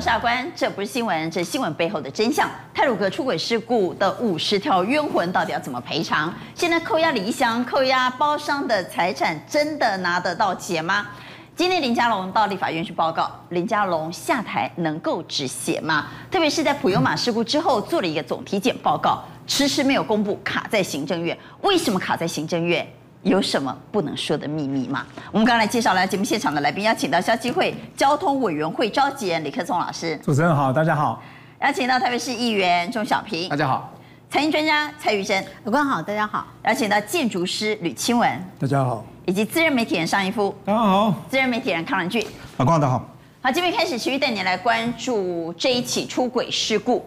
[0.00, 2.48] 下官，这不是新闻，这是新闻背后的真相。
[2.72, 6.32] 泰鲁阁出轨事故的五十条冤魂到底要怎么赔偿？
[6.54, 11.08] 现在扣押李义祥、扣押包商的财产，真的拿得到钱吗？
[11.54, 16.06] 今天林佳龙到立法院去报告，林佳龙下台能够止血吗？
[16.30, 21.36] 特别是在普悠玛事故之后，做了一个总体检报告，迟迟没有公布，卡在行政院。
[21.60, 22.86] 为什么卡在行政院？
[23.22, 25.06] 有什么不能说的秘密吗？
[25.30, 30.16] 我们刚来介绍了节目现场的来宾，邀请到消基会交通委员会召集人李克松老师。
[30.22, 31.22] 主持人好，大家好。
[31.60, 33.92] 邀请到台北市议员钟小平，大家好。
[34.30, 36.46] 财经专家蔡玉珍，有官好，大家好。
[36.64, 39.04] 邀请到建筑师吕清文，大家好。
[39.26, 41.14] 以及资深媒体人尚一夫，大家好。
[41.28, 43.06] 资深媒体人康仁俊，老官大家好。
[43.42, 47.04] 好，今天开始持续带你来关注这一起出轨事故，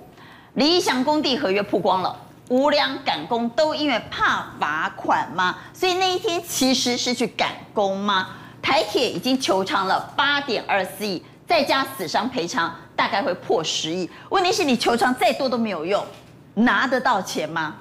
[0.54, 2.16] 李义祥工地合约曝光了。
[2.50, 5.56] 无良赶工都因为怕罚款吗？
[5.74, 8.30] 所以那一天其实是去赶工吗？
[8.62, 14.10] 台铁已经求偿了八点二四亿，再加死伤赔偿，大概会破十亿。
[14.30, 16.04] 问题是你求偿再多都没有用，
[16.54, 17.76] 拿得到钱吗？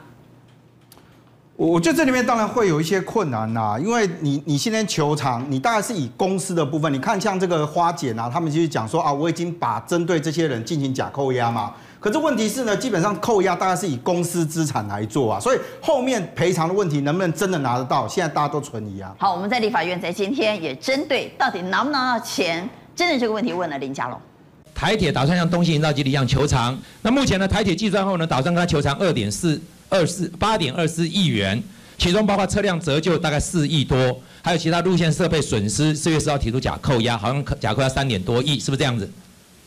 [1.55, 11.75] 我我觉得这里面当然会有一些困难呐，因为你你现在求偿，你大概是以公司的部分，你看像这个花姐啊，他们就是讲说啊，我已经把针对这些人进行假扣押嘛。
[12.03, 19.15] 可是问题是呢，基本上扣押大概是以公司资产来做啊，所以后面赔偿的问题能不能真的拿得到，现在大家都存疑啊。
[19.17, 24.21] 好，我们在立法院在今天也针对到底拿不拿到钱，真的这个问题问了林佳龙。
[24.75, 31.63] 台铁打算像东兴营造基地一样求偿，那目前呢，台铁计算后呢，打算跟他求偿二点四二四八点二四亿元，
[31.99, 39.09] 其中包括车辆折旧大概四亿多，还有其他路线设备损失，四月四号提出假扣押，好像假扣押三点多亿，是不是这样子？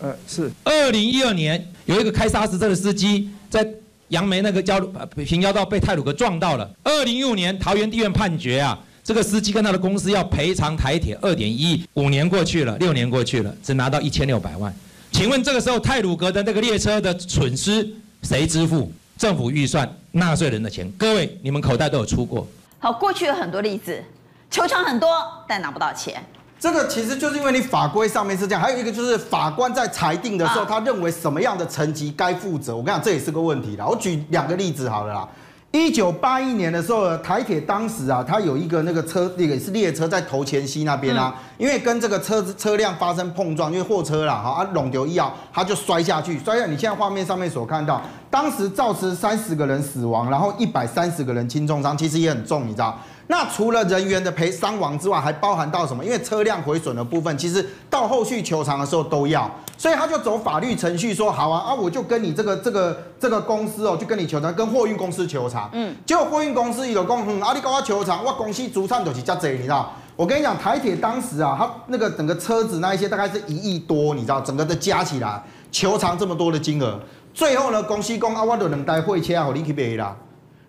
[0.06, 0.52] 呃，是。
[0.64, 3.68] 二零一二年有一个开砂石车的司机在
[4.10, 4.80] 杨梅那个交
[5.26, 6.70] 平交道被泰鲁格撞到了。
[6.84, 11.84] 二零一五年桃园地院判决啊，这个司机跟他的公司要赔偿台铁二点一亿。
[11.96, 14.72] 五年过去了，六年过去了，只拿到一千六百万。
[15.12, 17.90] 请问这个时候泰鲁格的那个列车的损失
[18.22, 18.92] 谁支付？
[19.18, 20.88] 政府预算纳税人的钱。
[20.98, 22.48] 各位，你们口袋都有出过。
[22.78, 24.04] 好，过去有很多例子，
[24.52, 25.10] 球场很多，
[25.48, 26.24] 但拿不到钱。
[26.60, 32.76] 这个其实就是因为你法规上面是这样，还有一个就是法官在裁定的时候，他认为什么样的层级该负责。
[32.76, 33.86] 我跟你讲，这也是个问题啦。
[33.86, 35.28] 我举两个例子好了啦。
[35.76, 46.66] 一九八一年的时候，台铁当时啊，它有一个那个车，那个是列车在头前溪那边啊，因为跟这个车子车辆发生碰撞，因为货车啦，哈啊，弄丢一啊，它就摔下去，摔下。
[46.66, 52.98] 你现在画面上面所看到，当时造成三十个人死亡，然后一百三十个人轻重伤，其实也很重，你知道。
[53.28, 56.06] 那除了人员的赔伤亡之外，还包含到什么？
[56.06, 65.70] 因为车辆毁损的部分，其实到后续求偿的时候都要，所以他就走法律程序说好啊啊，我就跟你这个这个这个公司哦，就跟你求偿，跟货运公司求偿。
[65.74, 69.92] 嗯，结果货运公司有公嗯，阿里高我求偿，我公司主产就是这这，你知道？
[70.16, 74.40] 我跟你讲，台铁当时啊，他那个整个车子那一些大概是一亿多，你知道？
[74.40, 76.98] 整个的加起来求偿这么多的金额，
[77.34, 80.16] 最后呢，公司讲啊，我就两台货车好你去卖啦。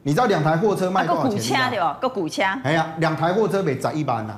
[0.03, 1.69] 你知道两台货车卖多少钱吗？
[1.69, 1.99] 个股车对吧？
[2.01, 2.43] 个股车。
[2.65, 4.37] 哎呀，两台货车卖十一万呐。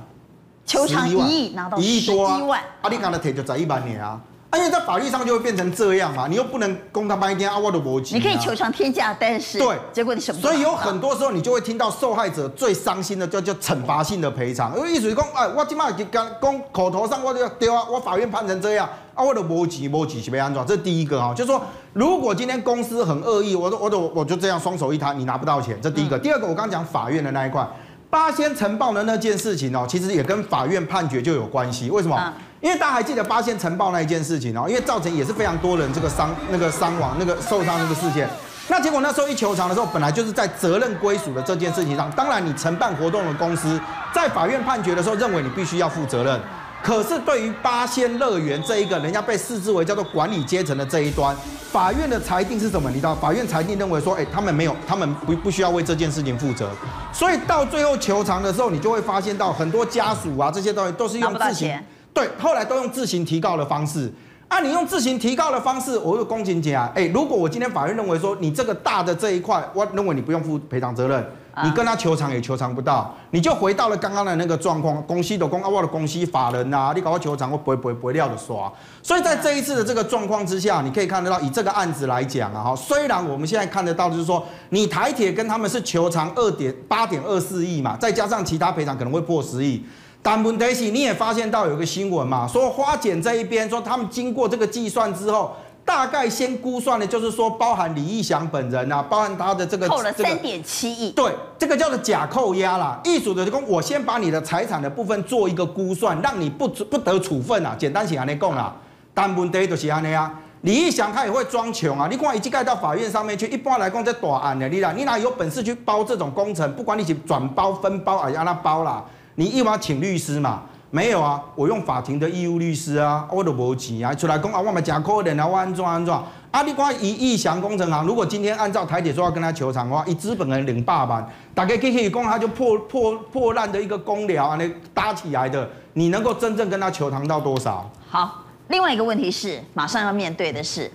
[0.66, 2.60] 求偿一亿拿到一亿多啊！
[2.82, 4.20] 啊，你刚才提就十一万年啊！
[4.50, 8.14] 啊，因为在法律上就会变成这样嘛，你又不能供他半天啊，我的逻辑。
[8.14, 10.40] 你可以求偿天价，但是对，结果你什么？
[10.40, 21.60] 所以有很多时候你就会听到受害者最伤心的叫叫惩罚性的赔偿，因为意思是讲，哎，我今麦刚讲口头上我就要丢啊，我法院判成这样啊，我都不急不急是被安装，这是第一个哈，就是说
[21.92, 26.18] 如果今天公司很恶意，我我我我就这样双手一摊，你拿不到钱，这第一个。
[26.18, 27.68] 第二个，我刚刚讲法院的那一块，
[28.10, 32.32] 八仙城报的那件事情哦，其实也跟法院判决就有关系，为什么？
[32.60, 38.28] 因为大家还记得八仙城报那一件事情哦，因为造成也是非常多人这个伤那个伤亡那个受伤那个事件，
[38.68, 43.78] 那结果那时候一求偿的时候，本来就是在责任归属的这件事情上，当然你承办活动的公司
[44.14, 46.40] 在法院判决的时候认为你必须要负责任，
[46.82, 51.36] 可是对于八仙乐园这一个人家被视之为叫做管理阶层的这一端，
[51.70, 52.88] 法院的裁定是什么？
[52.88, 53.14] 你知道？
[53.14, 56.70] 法院裁定认为说，哎，他们没有，他们不不需要为这件事情负责，
[57.12, 61.78] 所以到最后求偿的时候，你就会发现到很多家属啊这些东西都是用自行。
[62.14, 64.10] 对，后来都用自行提告的方式。
[64.48, 66.90] 啊，你用自行提告的方式，我有公情节啊。
[66.94, 71.22] 哎，如果我今天法院认为说你这个大的这一块，我认为你不用负赔偿责任，
[71.64, 75.02] 你跟他求偿也求偿不到，你就回到了刚刚的那个状况。
[75.04, 78.72] 公司的公啊，我的公司法人呐，你搞个求偿，我不会不会不会料的刷。
[79.02, 89.84] 所以在这一次的这个状况之下，你可以看得到，以这个案子来讲啊，哈，虽然我们现在看得到就是说，你台铁跟他们是求偿二点八点二四亿嘛，再加上其他赔偿可能会破十亿。
[90.20, 95.54] 但问题是，你也发现到有个新闻嘛，说花检这一边说他们经过这个计算之后，
[95.88, 103.00] 大概先估算的就是说包含李义祥本人啊，包含他的这个扣了三点七亿，对，这个叫做假扣押啦。
[103.04, 107.74] 一组的工，我先把你的财产的部分做一个估算，让你不不得处分啊。
[107.78, 108.76] 简单写来讲啦。
[109.14, 110.30] 但问题就是安尼啊。
[110.60, 112.06] 李义祥他也会装穷啊！
[112.10, 116.70] 你看一盖到法院上面去，一般来讲这大案的，你啦，你哪有本事去包这种工程？
[116.74, 119.02] 不管你是转包、分包，还是让他包啦，
[119.36, 120.64] 你一般请律师嘛？
[120.90, 126.14] 没有啊，我用法庭的义务律师啊，我都无钱啊，出来讲啊，我们假可怜啊，我安怎安怎？
[126.50, 137.90] 啊，你看以义祥工程行，如果今天按照台铁说要跟他求偿的话，以资本人领八万，大概可以讲他就破破破烂的一个工寮啊，那搭起来的，你能够真正跟他求偿到多少？
[138.08, 138.44] 好。
[138.68, 140.92] 另外一个问题是，马上要面对的是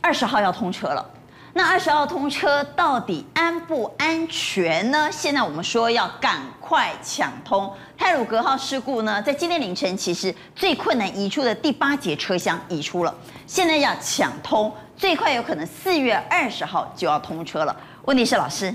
[0.00, 1.10] 二十号要通车了。
[1.52, 5.08] 那二十号通车到底安不安全呢？
[5.12, 7.70] 现在我们说要赶快抢通。
[7.94, 13.14] 泰鲁格号事故呢，在今天凌晨其实最困难移出的第八节车厢移出了，
[13.46, 17.76] 现在要抢通，最快有可能四月二十号就要通车了。
[18.06, 18.74] 问题是，老师，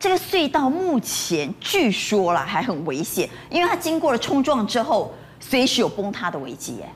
[0.00, 6.88] 这个隧道目前据说了还很危险，因为它经过了冲撞之后，随时有崩塌的危机耶。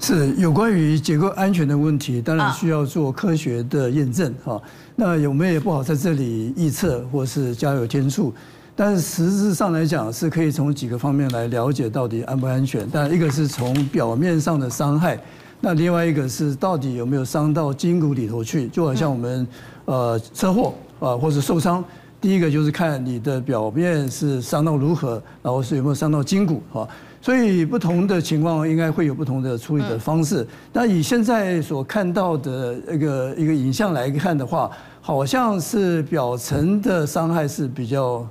[0.00, 4.60] 是有关于结构安全的问题，当然需要做科学的验证哈。
[4.96, 8.34] 那我们也不好在这里预测或是加油添醋，
[8.82, 12.88] 但是实质上来讲是可以从几个方面来了解到底安不安全。
[12.90, 15.20] 但一个是从表面上的伤害，
[15.60, 19.46] 那另外一个是到底有没有伤到筋骨里头去，就好像我们
[19.84, 21.84] 呃车祸啊或者受伤，
[22.22, 26.88] 第一个就是看你的表面是伤到如何，然后是有没有伤到筋骨哈。
[27.20, 30.46] 所以不同的情况应该会有不同的处理的方式。
[30.72, 34.70] 那以现在所看到的一个一个影像来看的话，
[35.02, 38.26] 好像是表层的伤害是比较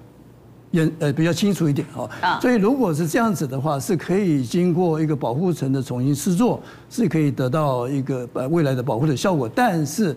[0.71, 2.39] 严呃比较清楚一点哈。
[2.41, 9.49] 所以如果是这样子的话，是可以经过一个保护层的重新施作，是可以得到一个呃未来的保护的效果。
[9.53, 10.15] 但是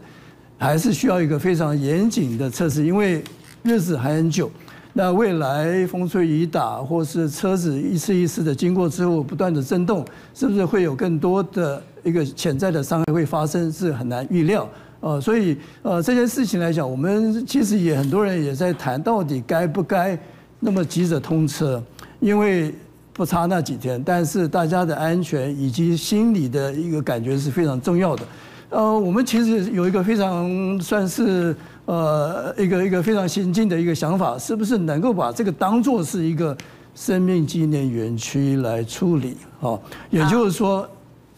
[0.59, 3.23] 还是需要一个非常严谨的测试，因为
[3.63, 4.51] 日子还很久。
[4.95, 13.73] 那未来风吹雨打，或是车子一次一次的经过之后不断的震动，是不是会有更多的一个潜在的伤害会发生？
[13.73, 14.69] 是很难预料。
[15.01, 20.17] 呃，所以呃这件事情来讲，我们其实也很多人也在谈，到底该不该
[20.65, 21.83] 那么急着通车？
[22.21, 22.73] 因为
[23.13, 28.23] 不差那几天，但是大家的安全以及心理的一个感觉是非常重要的。
[28.71, 31.55] 呃，我们其实有一个非常算是。
[31.85, 36.57] 呃，一个一个非常先进的一个想法，是不是能够把这个当做是一个
[36.95, 39.37] 生命纪念园区来处理？
[39.59, 40.89] 哦，也就是说，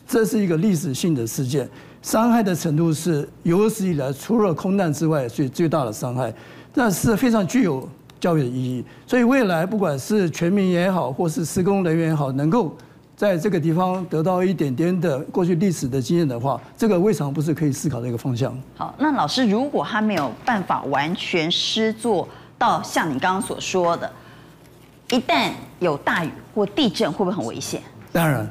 [0.07, 1.67] 这是一个历史性的事件，
[2.03, 6.33] 伤害的程度是有史以来除了空难之外最最大的伤害，
[6.75, 7.89] 但是非常具有
[8.25, 8.85] 教育的意义。
[9.07, 12.75] 所以未来不管是全民也好，或是施工人员也好，能够。
[13.17, 18.53] 在这个地方得到一点点的过去历史的经验的话，这个未尝不是可以思考的一个方向。
[18.77, 22.29] 好，那老师，如果他没有办法完全施作
[22.59, 24.11] 到像你刚刚所说的，
[25.13, 27.81] 一旦有大雨或地震，会不会很危险？
[28.11, 28.51] 当然，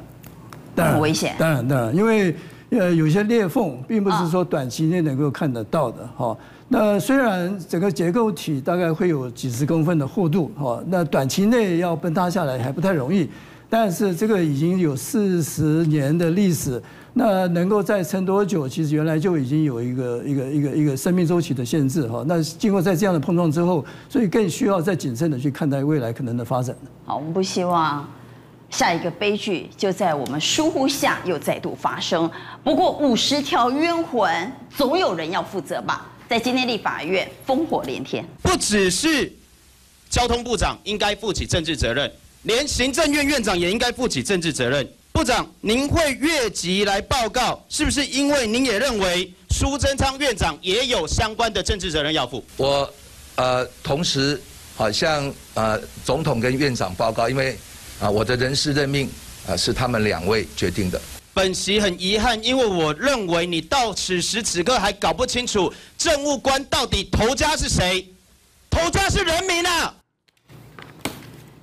[0.74, 1.36] 当然很危险。
[1.38, 2.34] 当然，当然，因为
[2.70, 6.34] 呃有些裂缝并不是说短期内能够看得到的哈。
[6.76, 13.30] 那虽然整个结构体大概会有几十公分的厚度哈，那短期内要崩塌下来还不太容易。
[13.70, 16.82] 但是这个已经有四十年的历史，
[17.12, 18.68] 那能够再撑多久？
[18.68, 22.24] 其实原来就已经有一个一个一个一个生命周期的限制哈。
[22.26, 26.74] 那经过在这样的碰撞之后，所以更需要再谨慎的去看待未来可能的发展。
[27.04, 28.04] 好，我们不希望
[28.68, 32.28] 下一个悲剧就在我们疏忽下又再度发生。
[32.64, 36.10] 不过五十条冤魂，总有人要负责吧？
[36.28, 39.30] 在今天立法院烽火连天，不只是
[40.08, 42.10] 交通部长应该负起政治责任。
[42.42, 44.86] 连行政院院长也应该负起政治责任。
[45.12, 52.44] 部长，您会越级来报告，是不是因为您也认为苏贞昌院长也有相关的政治责任要负？
[52.56, 52.92] 我，
[53.36, 54.40] 呃，同时
[54.74, 57.56] 好像呃总统跟院长报告，因为
[58.00, 59.08] 啊我的人事任命
[59.46, 61.00] 啊是他们两位决定的。
[61.34, 68.08] 本席很遗憾，因为我认为你到此时此刻还搞不清楚政务官到底头家是谁，
[68.70, 69.92] 头家是人民啊！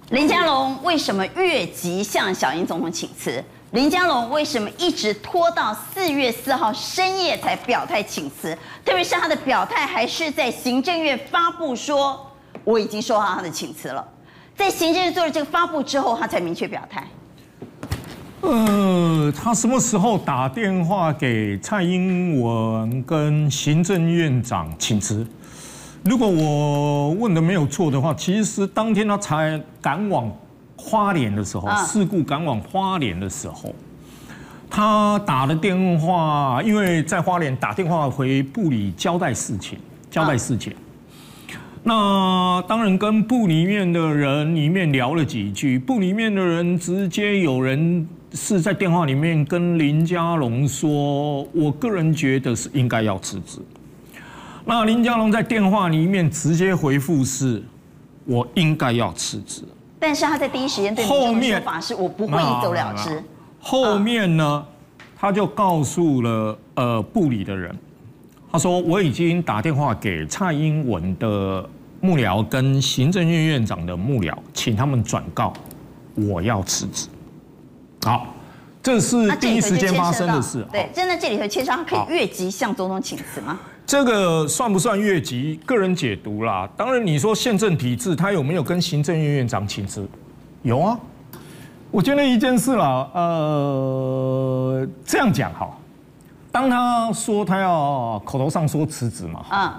[0.09, 3.41] 林佳龙为什么越级向小英总统请辞？
[3.71, 8.53] 林佳龙为什么一直拖到四月四号深夜才表态请辞？
[8.83, 12.29] 特别是他的表态还是在行政院发布说
[12.65, 14.05] 我已经收到他的请辞了，
[14.57, 17.07] 在行政院做了这个发布之后，他才明确表态。
[18.41, 25.25] 呃，他什么时候打电话给蔡英文跟行政院长请辞？
[26.03, 30.31] 如果我问的没有错的话，其实当天他才赶往
[30.75, 33.75] 花莲的时候，事故赶往花莲的时候，
[34.69, 39.77] 他打了电话，因为在花莲打电话回部里交代事情，
[40.09, 40.73] 交代事情。
[41.83, 53.59] 那当然跟部里面的人里面聊了几句，部里面的人直接有人是在电话里面跟林佳龙说，我个人觉得是应该要辞职。
[54.63, 57.61] 那林佳龙在电话里面直接回复是，
[58.25, 59.63] 我应该要辞职。
[59.99, 63.21] 但是他在第一时间对后面说法是我不会一走了之。
[63.59, 64.65] 后面呢，
[65.17, 67.75] 他就告诉了呃部里的人，
[68.51, 71.67] 他说我已经打电话给蔡英文的
[71.99, 75.51] 幕僚跟行政院院长的幕僚，请他们转告
[76.15, 77.07] 我要辞职。
[78.03, 78.27] 好，
[78.81, 80.65] 这是第一时间发生的事。
[80.71, 83.59] 对，真的这里头牵涉，他可以越级向总统请辞吗？
[83.85, 85.59] 这个算不算越级？
[85.65, 86.69] 个人解读啦。
[86.77, 90.07] 当然，你说宪政体制，他有没有跟行政院院长请辞？
[90.63, 90.97] 有啊。
[91.91, 95.69] 我觉得一件事啦，呃，这样讲哈，
[96.49, 99.69] 当他说他要口头上说辞职嘛，嗯，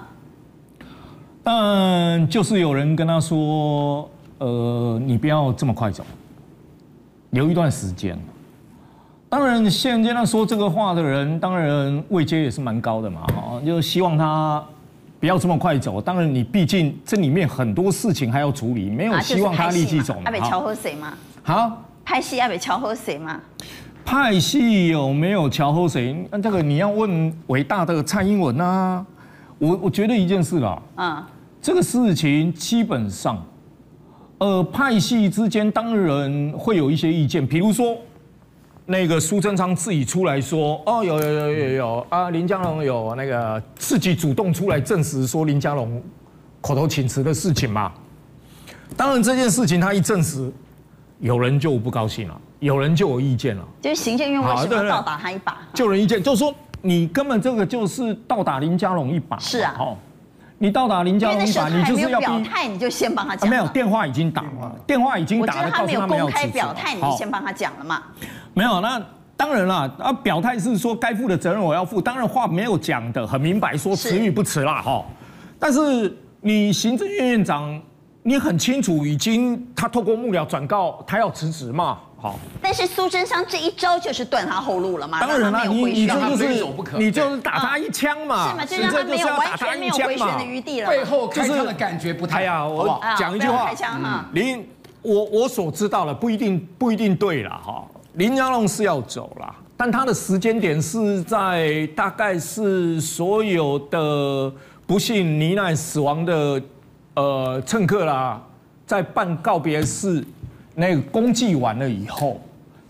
[1.43, 6.05] 但就是有人跟他说，呃，你不要这么快走。
[7.33, 8.17] 留一段时间，
[9.27, 14.63] 当然现阶段说这个话的人，当然位阶也是蛮高的嘛，哈，就希望他
[15.19, 15.99] 不要这么快走。
[15.99, 20.15] 当然你毕竟这里面很多事情还要处理，没有希望他立即走。
[20.25, 21.13] 阿北乔喝水吗？
[21.41, 23.41] 好，派系阿北乔喝水吗？
[24.05, 26.15] 派系有没有乔喝水？
[26.29, 29.03] 那这个你要问伟大的蔡英文啊。
[29.57, 31.23] 我我觉得一件事啦，嗯，
[31.59, 33.43] 这个事情基本上。
[34.43, 37.97] 呃，派系之间当然会有一些意见，比如说
[38.85, 46.03] 那个苏贞昌自己出来说，哦，有有有有有啊，林佳龙有那个自己主动出来证实说林佳龙
[46.59, 47.89] 口头请辞的事情嘛。
[48.97, 50.51] 当然这件事情他一证实，
[51.19, 53.65] 有人就不高兴了，有人就有意见了。
[53.81, 55.57] 就是行政院为什么倒打他一把？
[55.73, 59.39] 就有人意见，就是说你根本这个就是倒打林佳龙一把。
[59.39, 59.73] 是啊。
[60.63, 63.49] 你到达林家龙一把，你就是要表态，你就先帮他讲。
[63.49, 68.01] 没有电话已经打了，电话已经打了，他没有公开表态，你就先帮他讲了嘛？
[68.53, 68.97] 没有，那
[69.35, 75.03] 当然了，啊，表态是说该负的责任我要负，当然话没有讲的很明白，说辞与不辞啦，哈。
[75.59, 77.77] 但是你行政院院长，
[78.21, 81.97] 你很清楚，已经他透过幕僚转告他要辞职嘛。
[82.23, 85.19] 好，但是苏贞昌这一招就是断他后路了嘛？
[85.19, 86.65] 当然了，你你这就是
[86.97, 88.49] 你就是打他一枪嘛？
[88.49, 88.65] 是嘛？
[88.65, 90.89] 就让他没有完全没有回旋的余地了。
[90.89, 92.69] 背后开枪的感觉不太好。
[92.69, 94.23] 我讲一句话，开枪哈。
[94.31, 94.65] 林，
[95.01, 97.83] 我我所知道的不一定不一定对了哈。
[98.13, 104.49] 林佳龙是要走了，但他的时间点是在大概是所有的
[104.87, 106.61] 不幸罹难死亡的
[107.15, 108.41] 呃乘客啦，
[108.87, 110.23] 在办告别式。
[110.75, 112.41] 那个公祭完了以后，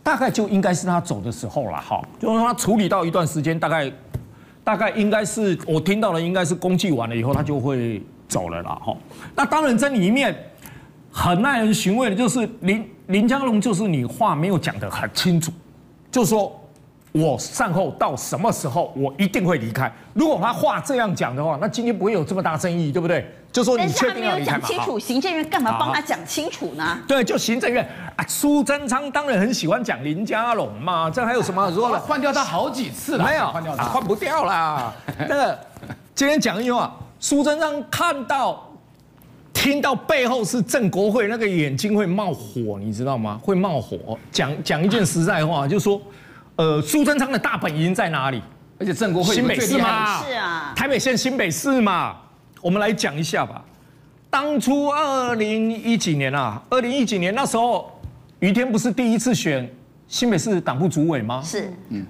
[0.02, 3.92] 大概就应该是他走的时候了哈，就是他处理到一段时间，大概
[4.64, 8.96] 大概应该是我听到了，应该是公祭完了以后，他就会走了啦哈。
[9.36, 10.36] 那当然这里面
[11.12, 15.52] 很耐人寻味的就是林林江龙，就是你话没有讲的很清楚，
[16.12, 16.60] 就说。
[17.14, 19.92] 我善后到什么时候，我一定会离开。
[20.14, 23.26] 如果他话这样讲的话，那今天不会有这么大争议，对不对？
[23.52, 24.66] 就说你确定要离开吗？
[24.68, 27.00] 讲清楚，行政院干嘛帮他讲清楚呢？
[27.08, 32.00] 对，就行政院啊，苏贞昌当然很喜欢讲林佳龙嘛，这还有什么好说的？
[32.00, 34.92] 换掉他好几次了，没有换掉他，换不掉啦。
[35.20, 35.60] 那个
[36.16, 38.68] 今天讲一句话，苏贞昌看到、
[39.54, 43.40] 听到背后是郑国会，那个眼睛会冒火，你知道吗？
[43.44, 44.18] 会冒火。
[44.32, 46.02] 讲讲一件实在话，就是说。
[46.56, 48.42] 呃，苏贞昌的大本营在哪里？
[48.80, 52.18] 而且正国会新北市嘛，是啊，台北县新北市嘛。
[52.62, 53.64] 我们来讲一下吧。
[54.30, 57.92] 当初二零一几年啊，二零一几年那时候，
[58.40, 59.70] 于天不是第一次选
[60.08, 61.42] 新北市党部主委吗？
[61.44, 62.06] 是，嗯。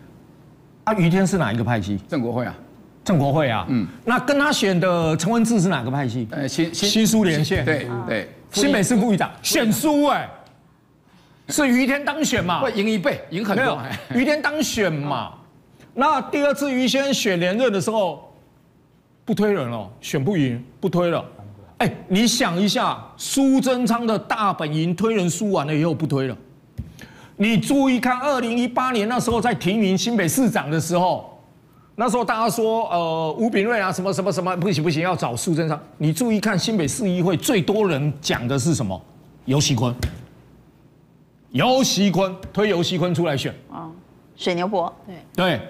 [0.83, 1.99] 啊，于天是哪一个派系？
[2.07, 2.55] 正国会啊，
[3.03, 3.65] 正国会啊。
[3.69, 3.87] 嗯。
[4.05, 6.27] 那跟他选的陈文志是哪个派系？
[6.31, 7.63] 呃，新新苏连线。
[7.65, 8.29] 对对。
[8.51, 10.29] 新北市副议长选输哎。
[11.49, 12.61] 是于天当选嘛？
[12.61, 13.77] 会赢一倍，赢很多。
[14.15, 15.33] 于天当选嘛？
[15.93, 18.33] 那第二次于先选连任的时候，
[19.25, 21.23] 不推人了，选不赢，不推了。
[21.79, 26.37] 哎，你想一下，苏贞昌的大本营推人输完了以后不推了。
[27.35, 31.37] 你注意看，二零一八年那时候在提名新北市长的时候，
[31.95, 35.79] 那时候大家说，呃，吴秉叡啊，什么什么什么不行不行，要找苏贞昌。
[35.97, 38.99] 你注意看新北市议会最多人讲的是什么？
[39.45, 39.93] 游锡堃。
[41.53, 43.53] 游锡坤推游锡坤出来选。
[43.71, 43.89] 啊，
[44.35, 45.15] 水牛伯对。
[45.35, 45.61] 对，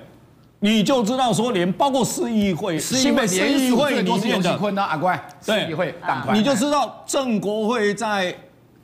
[0.59, 5.93] 你就知道说，连包括市议会、新北市议会里面的游锡堃呢，阿乖，市议会
[6.31, 8.33] 你就知道郑国会在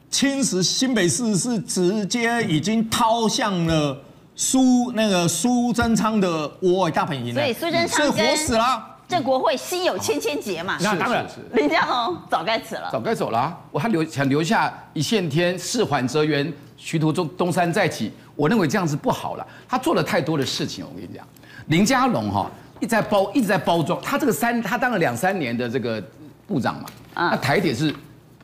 [0.10, 3.98] 侵蚀新北市是直接已经掏向了
[4.36, 8.86] 苏那个苏贞昌的窝大本营，所以苏贞昌是活死了。
[9.08, 10.78] 郑国会心有千千结嘛。
[10.82, 13.58] 那当然，林佳龙早该辞了，早该走了啊。
[13.72, 18.12] 我还留想留下一线天，事缓则圆，徐图中东山再起。
[18.36, 20.86] 我认为这样子不好了，他做了太多的事情。
[20.86, 21.28] 我跟你讲，
[21.68, 26.02] 林佳龙哈一直在包一直在包装，他这个三他当了两三年的这个
[26.48, 27.94] 部长嘛，那台铁是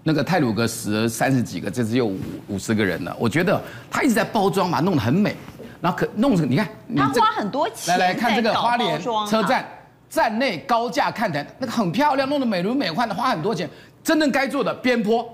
[0.03, 3.15] 那个泰鲁格死了三十几个，这次又五五十个人了。
[3.17, 5.33] 我觉得他一直在包装嘛，弄得很美。
[5.81, 8.99] 然后可弄成，你看，他花很多钱来来看这个花莲
[9.29, 9.63] 车站
[10.09, 13.69] 站内高架看台，那个很漂亮，弄得美轮美奂的，花很多钱。
[14.03, 15.27] 真正该做的边坡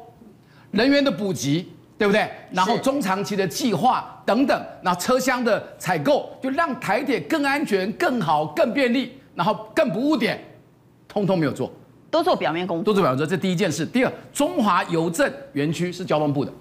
[0.71, 1.65] 人员的补给，
[2.01, 2.27] 对不对？
[2.49, 10.43] 然后中长期的计划等等，然后车厢的采购，就让台铁更安全、更好、更便利，然后更不误点，
[11.07, 11.71] 通通没有做，
[12.09, 13.27] 都做表面工作，都做表面工作。
[13.27, 13.85] 这第一件事。
[13.85, 16.51] 第二，中华邮政园区是交通部的。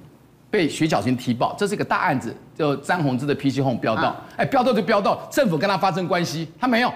[0.50, 6.92] 被徐巧芯踢爆，这是一个大案子，就张宏志的 PC Home 飙到，哎，飙到就飙到，政府跟他发生关系，他没有，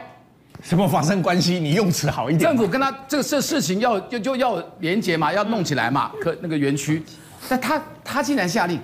[0.60, 1.58] 什么发生关系？
[1.60, 2.40] 你用词好一点。
[2.40, 7.00] 政府跟他这个事事情要就就要连结嘛，要弄起来嘛，可那个园区，
[7.48, 8.80] 但他他竟然下令，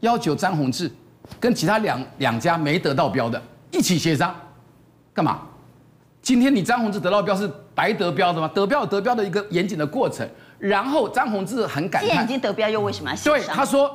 [0.00, 0.90] 要求张宏志
[1.40, 4.34] 跟其他两两家没得到标的一起协商，
[5.12, 5.40] 干嘛？
[6.22, 8.50] 今天你张宏志得到标是白得标的吗？
[8.54, 10.26] 得标有得标的一个严谨的过程。
[10.58, 13.34] 然后张宏志很感叹，既然已经得标，又为什么要协商？
[13.38, 13.90] 对，他说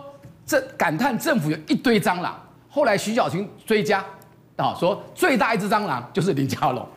[0.46, 2.40] 这感叹政府有一堆蟑螂。
[2.70, 4.06] 后来徐巧芯追加，
[4.58, 6.88] 啊，说最大一只蟑螂就是林佳龙。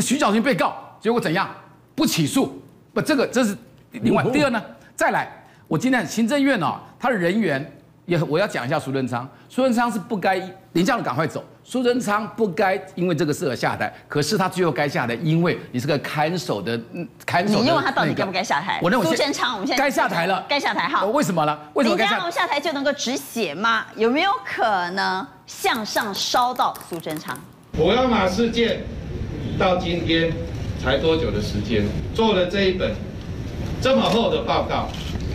[0.00, 1.50] 徐巧芯被告，结果怎样？
[1.94, 2.58] 不起诉。
[2.94, 3.54] 不，这个这是
[3.90, 4.24] 另外。
[4.30, 4.62] 第二呢，
[4.96, 5.37] 再来，
[5.68, 7.72] 我今天行政院啊，他的人员。
[8.06, 10.40] 也我要讲一下苏贞昌，苏贞昌是不该
[10.72, 16.80] 林佳龙赶快走，苏贞昌不该因为这个事而下台，可是他最后该下台，因为你是个看守的，
[17.26, 17.62] 看守的、那个。
[17.64, 18.80] 你认为他到底该不该下台？
[18.82, 21.04] 我认为苏贞昌，我们现在该下台了，该下台哈。
[21.04, 21.58] 为什么呢？
[21.74, 21.96] 为什么？
[21.98, 23.84] 林佳龙下台就能够止血吗？
[23.94, 27.38] 有没有可能向上烧到苏贞昌？
[27.76, 28.80] 我要马事件
[29.58, 30.32] 到今天
[30.82, 31.84] 才多久的时间？
[32.14, 32.94] 做了这一本
[33.82, 34.88] 这么厚的报告，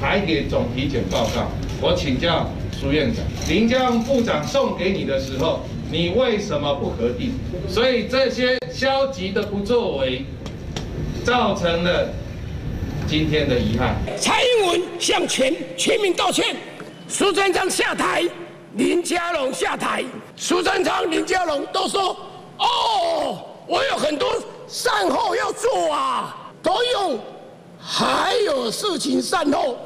[0.03, 1.47] 台铁总体检报告，
[1.81, 2.45] 我请教。
[2.77, 7.31] 苏院长，林佳龙部长送给你的时候，你为什么不核定？
[7.69, 10.25] 所以这些消极的不作为，
[11.23, 12.09] 造成了
[13.07, 13.95] 今天的遗憾。
[14.19, 16.53] 蔡英文向全全民道歉，
[17.07, 18.21] 苏贞昌下台，
[18.75, 20.03] 林佳龙下台，
[20.35, 22.17] 苏贞昌、林佳龙都说
[22.59, 24.35] ：“哦，我有很多
[24.67, 27.17] 善后要做啊，都用
[27.79, 29.77] 还有事情善后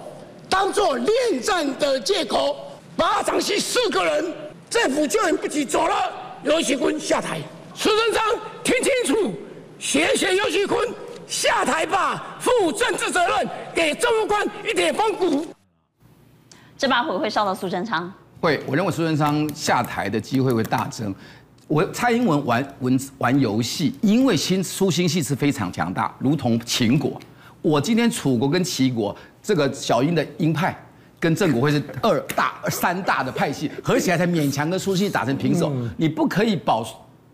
[0.49, 1.10] 当做恋
[1.41, 2.57] 战的借口。”
[2.97, 4.33] 马掌溪四个人，
[4.69, 5.93] 政府救援不及走了，
[6.43, 7.39] 游锡堃下台。
[7.75, 8.23] 苏贞昌
[8.63, 9.33] 听清楚，
[9.77, 10.75] 谢谢游锡堃
[11.27, 15.45] 下台吧，负政治责任，给政务官一点风骨。
[16.75, 18.12] 这把火会烧到苏贞昌？
[18.41, 21.13] 会，我认为苏贞昌下台的机会会大增。
[21.67, 27.21] 我蔡英文玩文玩游戏，因为新苏新系是非常强大，如同秦国。
[27.62, 29.15] 我今天楚国跟齐国，
[29.47, 30.77] 这个小英的鹰派。
[31.19, 35.73] 跟郑国会是二大、三大的派系合起来，才勉强跟苏新打成平手。
[35.97, 36.86] 你不可以保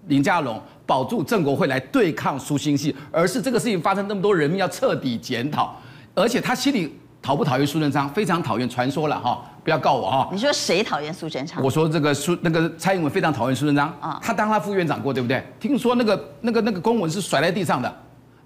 [0.07, 5.75] 林佳龙，保住郑国会来对抗苏新系，而是这个事情发生那么多人命，要彻底检讨。
[6.15, 8.09] 而且他心里讨不讨厌苏贞昌？
[8.11, 8.69] 非常讨厌。
[8.69, 10.29] 传说了哈，不要告我哈。
[10.31, 11.61] 你说谁讨厌苏贞昌？
[11.61, 14.17] 我说这个苏那个蔡英文非常讨厌苏贞昌啊。
[14.23, 15.43] 他当他副院长过，对不对？
[15.59, 17.93] 听说那个那个那个公文是甩在地上的，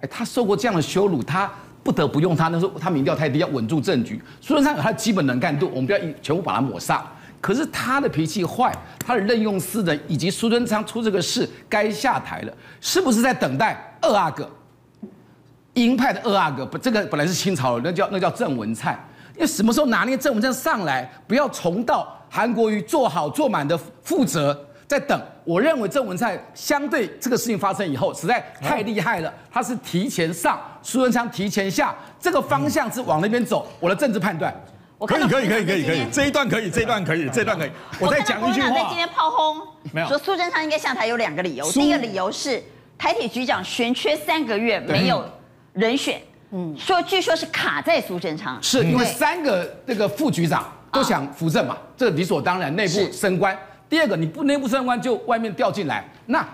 [0.02, 1.48] 哎，他受过这样的羞辱，他。
[1.88, 4.22] 不得不用他，那时候他民调太低，要稳住政局。
[4.42, 7.02] 苏贞昌有他基本能干度，我们不要一全部把他抹杀。
[7.40, 14.50] 可是他的脾气坏，他的任用私人，以及苏贞昌出这个事该下台了，是不是在等待二阿哥？
[15.76, 19.00] 鹰派的二阿哥，不，这个本来是清朝的，那叫那叫郑文灿。
[19.36, 24.67] 因为什么时候拿捏郑文灿上来，不要重蹈韩国瑜做好做满的负责。
[24.88, 29.34] 在等，我认为郑文灿相对这个事情发生以后，实在太厉害了。
[29.52, 33.68] 他是提前上，苏贞昌提前下，这个方向是往那边走。
[33.82, 34.54] 我的政治判断，
[35.00, 37.72] 可以可以可以可以可以，这一段可以，这一段可以，这一段可以。
[38.00, 38.70] 我再讲一句话。
[38.70, 39.58] 在今天炮轰，
[39.92, 41.70] 没有说苏贞昌应该下台有两个理由。
[41.74, 42.64] 第一个理由是
[42.98, 45.30] 台铁局长悬缺三个月没有
[45.74, 46.22] 人选，
[46.52, 53.54] 嗯，说据说是卡在苏贞昌，是因为三个那个副局长都想扶正嘛，这理所当然，内部升官。
[53.90, 56.46] 第二个，你不内部升官，就外面调进来，那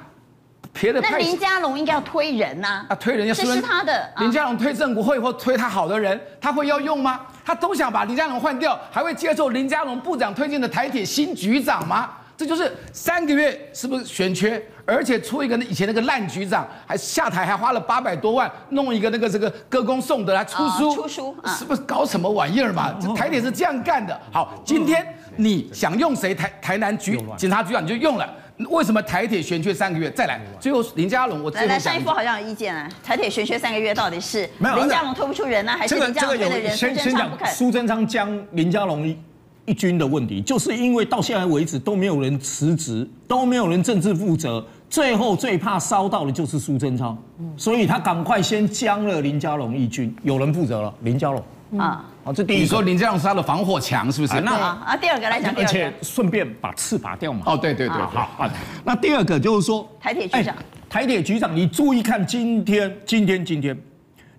[0.71, 1.11] 别的派。
[1.11, 2.85] 那林佳龙应该要推人呐、啊。
[2.89, 4.09] 啊，推人要这是他的。
[4.19, 7.21] 林佳龙推正国会或推他好的人，他会要用吗？
[7.45, 12.09] 他都想把林佳龙换掉，还会接受林佳龙部长推荐的台铁新局长吗？
[12.35, 14.61] 这就是三个月是不是选缺？
[14.85, 22.93] 而且出一个以前那个烂局长，还下台还花了八百多万弄一个那个这个歌功颂德来出书，哦、出书、啊、是不是搞什么玩意儿嘛？
[22.99, 24.19] 这台铁是这样干的。
[24.31, 28.29] 好，今天你想用谁台台南局警察局长你就用了。
[28.69, 30.11] 为什么台铁悬缺三个月？
[30.11, 32.87] 再来，最后林佳龙，我来来上一波好像有意见啊。
[33.03, 37.51] 台铁悬缺三个月，到底是林佳龙推不出人呢、啊，还是林佳龙推的人苏贞昌不肯？
[37.51, 39.17] 苏贞昌将林佳龙一
[39.65, 47.17] 一军的问题，就是因为到现在为止都没有人辞职，都没有人政治负责，最后最怕烧到的就是苏贞昌，
[47.57, 51.43] 所以他赶快先将了林佳龙一军，有人负责了，林佳龙
[51.79, 52.05] 啊。
[52.23, 54.39] 好，这第一，你说林佳龙是他的防火墙，是不是？
[54.39, 57.41] 那啊，第二个来讲，而且顺便把刺拔掉嘛。
[57.45, 58.49] 哦，对对对，好啊。
[58.85, 60.55] 那第二个就是说，台铁局长，
[60.89, 63.77] 台铁局长，你注意看今天，今天，今天，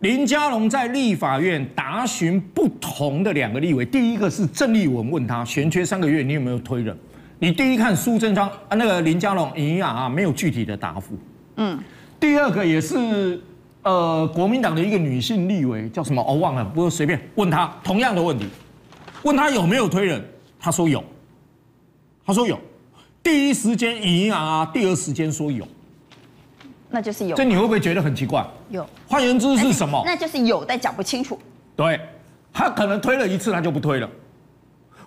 [0.01, 6.97] 林佳龙在立法院答询不同的两个立委，第一个是郑立文问他悬缺三个月，你有没有推人？
[7.39, 11.19] 你第一看苏贞昌啊，那个林佳龙一样啊，没有具体的答复。
[11.57, 11.79] 嗯。
[12.19, 13.39] 第二个也是。
[13.85, 16.23] 呃，国民党的一个女性立委叫什么？
[16.23, 18.49] 我、哦、忘了，不过随便问她同样的问题，
[19.23, 20.25] 问她有没有推人，
[20.59, 21.05] 她说有，
[22.25, 22.59] 她说有，
[23.23, 25.69] 第一时间赢啊，第二时间说有，
[26.89, 27.37] 那就是有。
[27.37, 28.43] 这你会不会觉得很奇怪？
[28.71, 28.87] 有。
[29.07, 30.03] 换言之是什么？
[30.07, 31.39] 那就是有，但讲不清楚。
[31.77, 32.01] 对，
[32.55, 34.09] 他可能推了一次，他就不推了，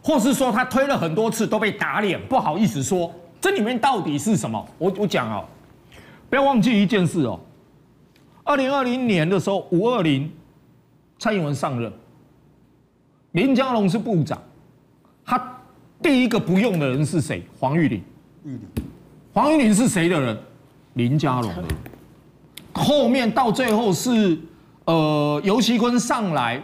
[0.04, 3.12] 或是说他推了很多次都被打脸，不好意思说。
[3.42, 4.64] 这里面到底是什么？
[4.78, 5.46] 我我讲哦，
[6.30, 7.40] 不要忘记一件事哦。
[8.48, 10.32] 二零二零年的时候，五二零，
[11.20, 11.92] 蔡英文上任，
[13.34, 14.42] 林佳龙是部长，
[15.26, 15.60] 他
[16.02, 17.44] 第一个不用的人是谁？
[17.60, 18.02] 黄玉玲。
[18.46, 18.62] 玉玲，
[19.34, 20.38] 黄玉玲是谁的人？
[20.94, 21.68] 林佳龙的人。
[22.74, 24.40] 后面到最后是
[24.86, 26.64] 呃尤锡坤上来，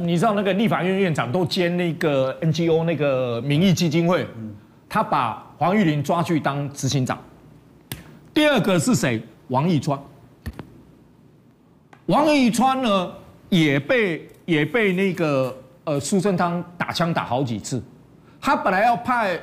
[0.00, 4.26] 你知道那个立法院院长都兼那个 NGO 那个民意基金会，
[4.88, 7.16] 他把黄玉玲抓去当执行长。
[8.34, 9.22] 第二个是谁？
[9.46, 9.96] 王义川。
[12.06, 13.10] 王义川呢，
[13.48, 17.82] 也被也被那个呃苏贞昌打枪打好几次，
[18.38, 19.40] 他本来要派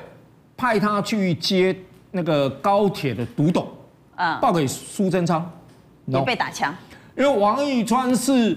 [0.56, 1.76] 派他去接
[2.12, 3.66] 那个高铁的独董，
[4.14, 5.50] 啊，报给苏贞昌，
[6.06, 6.72] 也被打枪，
[7.16, 8.56] 因为王义川是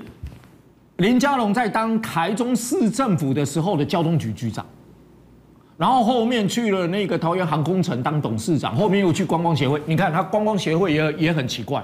[0.97, 4.63] 林佳龙在当台中市政府的时候的交通局局长，
[5.77, 11.83] 然后后面去了那个桃园航空城当董事长，后面又去观光协会，你看他观光协会也也很奇怪，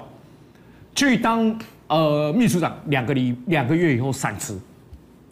[0.94, 1.60] 去当。
[1.92, 4.58] 呃，秘书长两个礼两个月以后闪辞，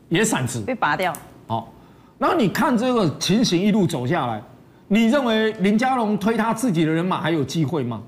[0.09, 1.13] 也闪辞，被拔掉。
[1.47, 1.71] 好，
[2.17, 4.43] 然后你看这个情形一路走下来，
[4.89, 8.03] 你认为林佳龙推他自己的人马还有机会吗？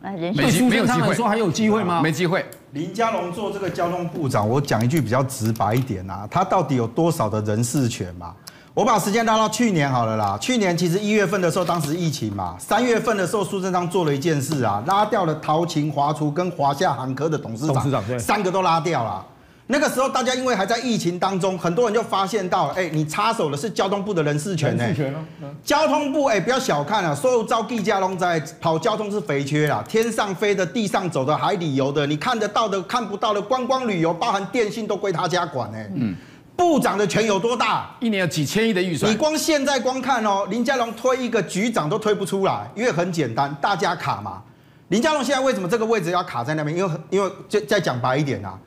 [0.00, 2.00] 对苏贞昌来说还有机会吗？
[2.00, 2.46] 没机会。
[2.74, 8.36] 林佳龙做这个交通部长，我讲一句比较直白一点啊，他到底有多少的人事权嘛？
[8.72, 10.38] 我把时间拉到去年好了啦。
[10.40, 19.26] 去年其实一月份的时候，当时疫情嘛，三月份的时候，苏贞昌做了一件事啊，拉掉了陶勤、华厨跟华夏航科的董事长，董事长，三个都拉掉了。
[19.66, 24.84] 那个时候大家因为还在疫情当中，很多人就发现到，哎，你插手的是交通部的人事权呢。
[24.84, 25.18] 人事权哦。
[25.64, 35.78] 交通部哎，不要小看啊，所有招地加龙在跑交通是肥缺啦，天上飞的、地上走的、海里游的，你看得到的、看不到的，观光旅游，包含电信都归他家管呢。
[35.96, 36.16] 嗯。
[36.60, 37.90] 部长的权有多大？
[38.00, 39.10] 一年有几千亿的预算。
[39.10, 44.42] 你光现在光看哦，林佳龙推一个局长都推不出来，因为很简单，大家卡嘛。
[44.88, 46.76] 林佳龙现在为什么这个位置要卡在那边？
[46.76, 48.58] 因为因为再再讲白一点啊，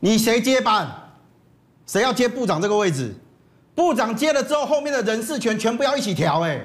[0.00, 0.86] 你谁接班？
[1.86, 3.14] 谁要接部长这个位置？
[3.74, 6.60] 部长接了之后，后面的人事权全部要一起调哎。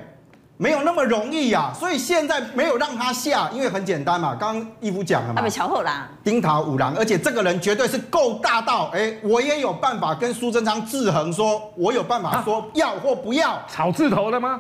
[0.60, 4.36] 没有那么容易呀、啊，所以现在没有让他下，因为很简单嘛。
[4.36, 13.62] 刚刚义父讲了嘛，他被乔后啦，丁桃五郎，而且这个人绝对是够大到，哎，我也有办法跟苏贞昌制衡，说我有办法说要或不要。
[13.67, 14.60] 草字头的吗？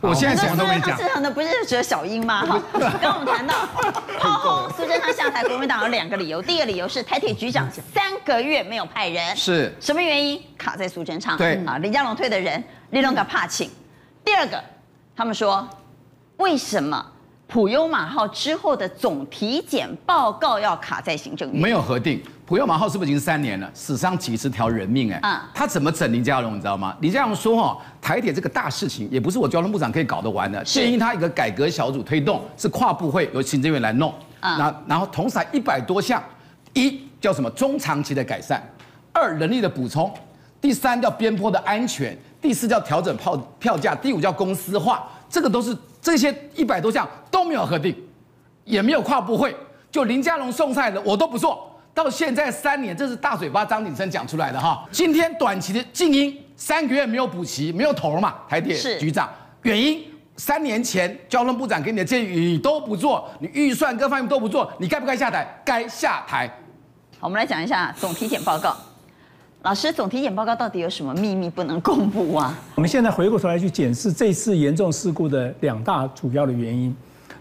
[0.00, 0.96] 我现在什么都没讲。
[0.96, 2.44] 制衡的不是只有小英吗？
[2.44, 3.54] 哈，刚刚我们谈到，
[4.20, 10.40] 后后苏贞昌下台，国民党有两个理由，第一个理由是台铁局长三个月没有派人，是什么原因？
[10.58, 11.38] 卡在苏贞昌。
[11.38, 13.70] 对啊，林佳龙退的人，立龙个怕请。
[14.24, 14.62] 第二个，
[15.16, 15.66] 他们说，
[16.36, 17.04] 为什么
[17.46, 21.60] 普悠玛号之后的总体检报告要卡在行政院？
[21.60, 25.10] 没有核定，普悠玛号是不是已经三年了，死伤几十条人命？
[25.12, 26.54] 哎，啊，他怎么整林佳龙？
[26.54, 26.94] 你知道吗？
[27.00, 34.12] 林佳龙说，哈，台铁这个大事情也不是我交通部长可以搞得完的，建议他一个改革小组推动，是跨部会由行政院来弄。
[34.40, 36.22] 啊，那然后同时还一百多项，
[36.74, 38.62] 一叫什么中长期的改善，
[39.12, 40.12] 二人力的补充，
[40.60, 42.16] 第三叫边坡的安全。
[42.40, 47.94] 第四叫调整票票价，第五叫公司化，这个都是这些一百多项都没有核定，
[48.64, 49.54] 也没有跨部会，
[49.90, 54.86] 就林佳龙送菜的我都不做，到现在三年，这是大嘴巴张鼎生讲出来的哈。
[54.92, 59.28] 今天短期的静音三个月没有补齐，没有头嘛，台铁局长
[59.62, 60.00] 原因
[60.36, 65.60] 三年前交通部长给你的建议你都不做，你预算各方面都不做，你该不该下台？
[65.64, 66.46] 该下台。
[67.18, 68.76] 好，我们来讲一下总体检报告。
[69.62, 72.56] 老师，总体检报告到底有什么秘密不能公布啊？
[72.76, 76.94] 我们现在回过头来去检视这次严重事故的两大主要的原因，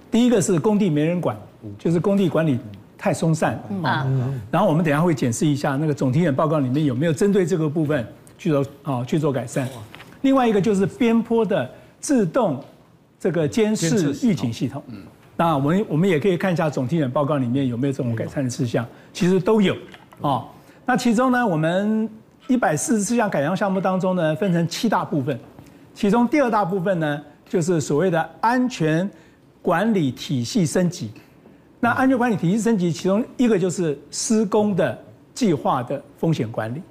[0.09, 1.37] 第一个是工地没人管，
[1.77, 2.57] 就是工地管理
[2.97, 3.53] 太松散
[3.83, 4.07] 啊。
[4.49, 9.69] 然后我们等下会检视一下那个总体检报告里面有没有针对这个部分去做啊去做改善。
[10.21, 12.59] 另外一个就是边坡的自动
[13.19, 14.83] 这个监视预警系统。
[15.35, 19.75] 那我们我们也可以看一下总体检报告里面有没有这种改善的事项，其实都有
[20.19, 20.43] 啊。
[20.89, 22.09] 那其中呢，我们
[22.47, 25.37] 一百四十四项改良项目当中呢，分成七大部分，
[25.93, 29.07] 其中第二大部分呢，就是所谓的安全
[29.61, 31.11] 管理体系升级。
[31.81, 34.97] 那安全管理体系升级，其中一个就是施工的
[35.33, 36.81] 计划的风险管理，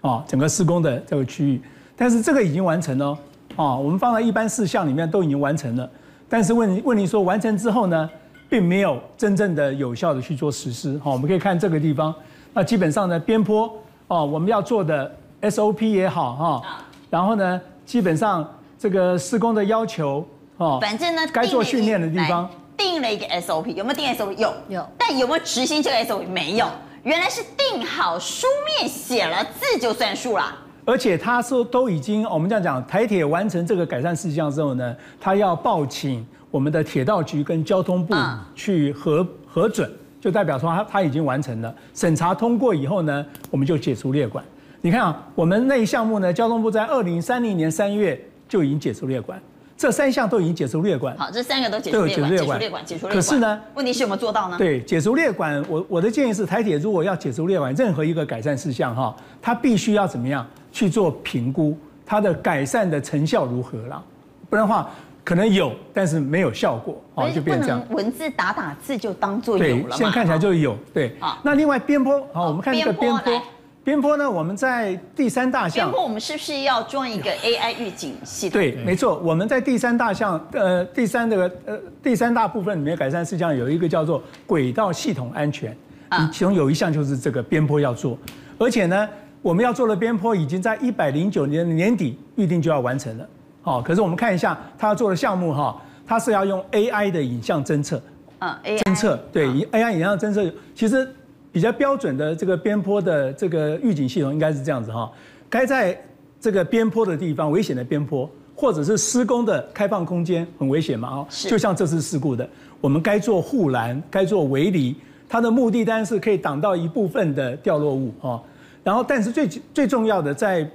[0.00, 1.62] 啊，整个施工的这个区域。
[1.94, 3.16] 但是这个已经完成了，
[3.54, 5.88] 啊，我们放在一般事项里面都已经完成了。
[6.28, 8.10] 但是问问题说，完成之后呢，
[8.50, 10.98] 并没有真正的有效的去做实施。
[10.98, 12.12] 好，我们可以看这个地方。
[12.54, 13.70] 那基本上呢，边坡
[14.06, 15.12] 哦，我们要做的
[15.42, 16.62] SOP 也好哈，
[17.10, 20.24] 然后呢，基本上这个施工的要求
[20.58, 24.32] 哦，反正呢，该做训练的地方定了一个 SOP，有没有定 SOP？
[24.36, 26.28] 有有，但有没有执行这个 SOP？
[26.28, 26.66] 没有，
[27.02, 28.46] 原来是定好书
[28.78, 30.56] 面写了字就算数啦。
[30.84, 38.14] 而且他说都已经，我们这样讲，台铁完成这个改善事项之后呢，他要报请我们的铁道局跟交通部
[38.54, 39.90] 去核核准。
[40.24, 44.42] 就代表说他他已经完成了审查通过以后呢，我们就解除列管。
[44.80, 49.38] 你看啊，我们那一项目呢，交通部在二零三零年三月就已经解除列管，
[49.76, 51.14] 这三项都已经解除列管。
[51.18, 53.14] 好，这三个都解除列管，解除列管，解除列管。
[53.14, 54.56] 可是呢，问题是有没有做到呢？
[54.56, 64.02] 对，解除列管，我我的建议是，台铁如果要解除列管，任何一个改善事项哈，它必须要怎么样去做评估，它的改善的成效如何了，
[64.48, 64.88] 不然的话。
[65.24, 67.82] 可能有，但是没有效果，哦，就变成这样。
[67.90, 69.88] 文字打打字就当做有了嘛。
[69.88, 71.16] 对，现在看起来就有，对。
[71.18, 73.42] 啊，那另外边坡，好，我们看这个边坡。
[73.82, 75.86] 边坡呢，我们在第三大项。
[75.86, 78.60] 边坡，我们是不是要装一个 AI 预警系统？
[78.60, 79.18] 对，没错。
[79.18, 85.76] 我们在第三大项，呃，第三这个呃第三大部分里面改善事项有一个叫做轨道系统安全，
[86.08, 88.16] 啊，其中有一项就是这个边坡要做，
[88.58, 89.08] 而且呢，
[89.42, 93.28] 我们要做的边坡已经在一百零九年年底预定就要完成了。
[93.64, 97.98] 好，可是我们看一下他要做的项目哈，他是要用 AI 的影像侦测，
[98.40, 101.08] 嗯，AI 侦测，对，AI 影像侦测，其实
[101.50, 105.10] 比较标准的这个边坡的这个预警系统应该是这样子哈，
[105.48, 105.98] 该在
[106.38, 112.46] 这个边坡的地方，危险的边坡，或者是施工的开放空间很危险嘛，哦，就像这次事故的，
[112.82, 114.94] 我们该做护栏，该做围篱，
[115.26, 118.42] 它的目的当然是可以挡到一部分的掉落物哈，
[118.82, 120.70] 然后但是最最重要的在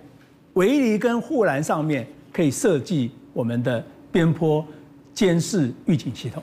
[0.53, 2.07] 围篱跟护栏上面。
[2.31, 4.65] 可以设计我们的边坡
[5.13, 6.41] 监视预警系统，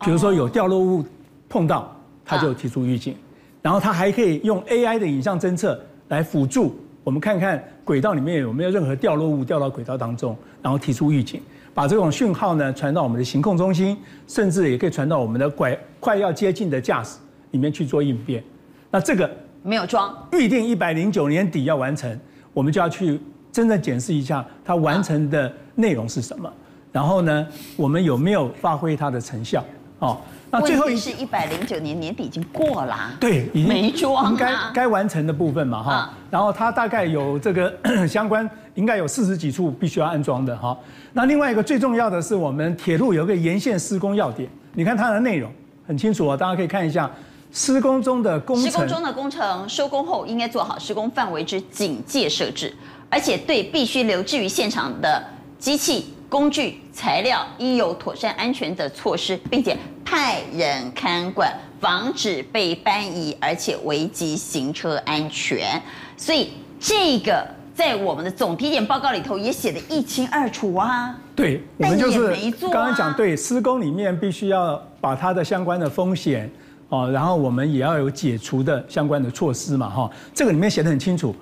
[0.00, 1.04] 比如说有掉落物
[1.48, 1.94] 碰到，
[2.24, 3.14] 它就提出预警，
[3.60, 11.40] 然后它还可以用 AI 的影像侦测来辅助我们看看轨道里面有没有任何掉落物掉到轨道当中，然后提出预警，
[11.74, 17.18] 把这种讯号呢传到我们的行控中心，甚至也可以传到我们的快快要接近的驾驶
[17.50, 18.42] 里面去做应变。
[18.90, 19.30] 那这个
[19.62, 22.18] 没有装，预定一百零九年底要完成，
[22.52, 23.20] 我们就要去。
[23.54, 26.52] 真正检视一下它完成的内容是什么，
[26.90, 29.64] 然后呢，我们有没有发挥它的成效？
[30.00, 30.18] 哦，
[30.50, 36.10] 那最后一是一百零九年年底已经过了，对，已经没装，该该完成的部分嘛，哈。
[36.32, 37.72] 然后它大概有这个
[38.08, 40.76] 相关，应该有四十几处必须要安装的，哈。
[41.12, 45.48] 那另外一个最重要的是，我们铁路有一个沿线施工要点，你看它的内容
[45.86, 47.08] 很清楚啊，大家可以看一下
[47.52, 52.74] 施工中的工程，施工中的工程收工后应该做好施工范围之警戒设置。
[53.14, 55.22] 而且对必须留置于现场的
[55.56, 65.80] 机器、工具、材料，应有妥善安全的措施，并且派人看管，防止被搬移，而且危及行车安全。
[66.16, 66.50] 所以
[66.80, 71.16] 这个在我们的总体检报告里头也写得一清二楚啊。
[71.36, 76.50] 对，我们就是刚刚讲，对，施工里面必须要把它的相关的风险
[76.88, 81.32] 哦，然后我们也要有解除的相关的措施嘛，哈，这个里面写得很清楚。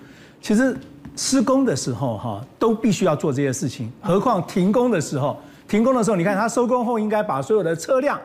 [0.43, 0.77] 其实。
[1.17, 3.91] 施工的时候，哈，都必须要做这些事情。
[4.01, 8.19] 何况停工的时候，停工的时候，你看他收工后应该把所有的车辆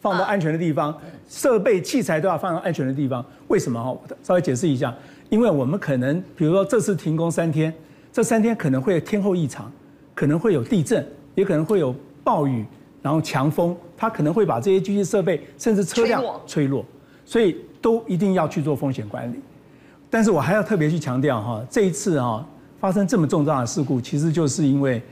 [0.00, 0.96] 放到安全的地方，
[1.28, 3.24] 设备器材都要放到安全的地方。
[3.48, 3.82] 为什么？
[3.82, 4.94] 哈，稍微解释一下。
[5.30, 7.72] 因为我们可能，比如说这次停工三天，
[8.12, 9.72] 这三天可能会有天候异常，
[10.14, 12.64] 可能会有地震，也可能会有暴雨，
[13.02, 16.84] 然后强风，它可能会把这些机器设备甚至车辆吹落，
[17.24, 19.40] 所以都一定要去做风险管理。
[20.14, 22.46] 但是我还要特别去强调哈，这一次哈
[22.78, 25.02] 发生这么重大的事故，其实就是因为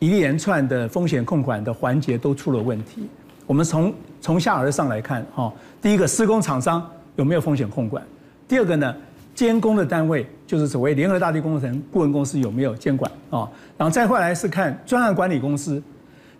[0.00, 3.08] 一连串的风险控管的环节都出了问题。
[3.46, 8.02] 我们从从下而上来看，哈，第一个施工厂商有没有风险控管？
[8.48, 8.92] 第二个呢，
[9.32, 13.48] 监工的单位就是所谓联合大地工程顾问公司有没有监管啊？
[13.76, 15.80] 然后再后来是看专案管理公司，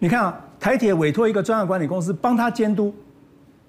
[0.01, 2.93] 你看啊，台铁委托一个专案管理公司帮他监督，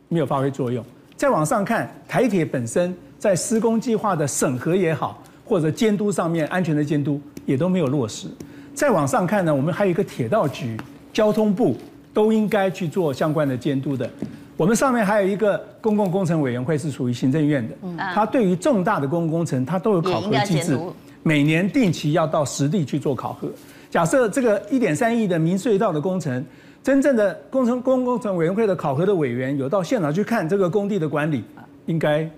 [0.08, 0.84] 没有发挥作用。
[1.16, 8.28] 再往上看，台铁本身在施工计划的审核也好，或者监督上面安全的监督也都没有落实。
[8.74, 10.78] 再往上看呢，我们还有一个铁道局、
[11.12, 11.76] 交通部
[12.14, 14.10] 都应该去做相关的监督的。
[14.56, 17.76] 我们上面还有一个公共工程委员会是属于行政院的，
[18.14, 20.78] 它对于重大的公共工程，它都有考核机制，
[21.24, 23.50] 每年定期要到实地去做考核。
[23.90, 26.46] 假设这个一点三亿的民隧道的工程，
[26.84, 31.44] 真正的工程公共工程委员会的考核的委员有到现场去看这个工地的管理，
[31.86, 32.30] 应该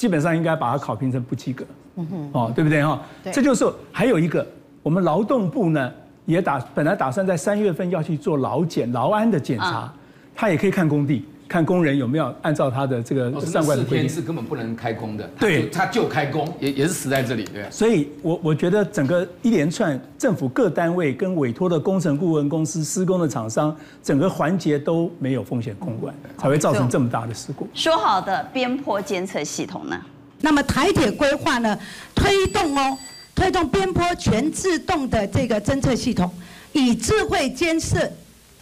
[0.00, 1.62] 基本上应该把它考评成不及格，
[1.96, 2.98] 嗯哼哦，对不对哈？
[3.30, 4.46] 这就是还有一个。
[4.82, 5.92] 我们劳动部呢，
[6.24, 9.92] 也打本来打算在三月份要去做劳检、劳安的检查，
[10.34, 14.08] 他也可以看工地，看工人有没有按照他的这个相关的规定。
[14.08, 17.68] 四天是根本不能开工的，对，他就开工，也也是死在这里，对。
[17.72, 27.68] 所以我我觉得整个一连串政府各单位跟委托的工程顾问公司、施工的厂商，整个环节都没有风险控管，才会造成这么大的事故。
[27.74, 30.00] 说好的边坡监测系统呢？
[30.40, 31.76] 那么台铁规划呢，
[32.14, 32.96] 推动哦。
[33.32, 36.30] 推动边坡全自动的这个侦测系统，
[36.72, 37.98] 以智慧监测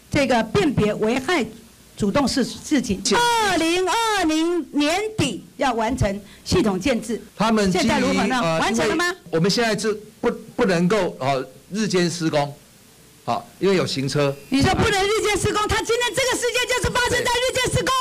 [0.09, 1.45] 这个辨别危害
[1.99, 3.01] 主动是自己。
[3.13, 7.21] 二零二零年底要完成系统建制。
[7.37, 8.41] 他们现在如何呢？
[8.41, 9.13] 呃、完成了吗？
[9.33, 12.55] 我们现在是不不能够哦日间施工，
[13.25, 14.33] 好，因为有行车。
[14.49, 17.93] 你说不能日间施工，他今天这个事件就是发生在日间施工。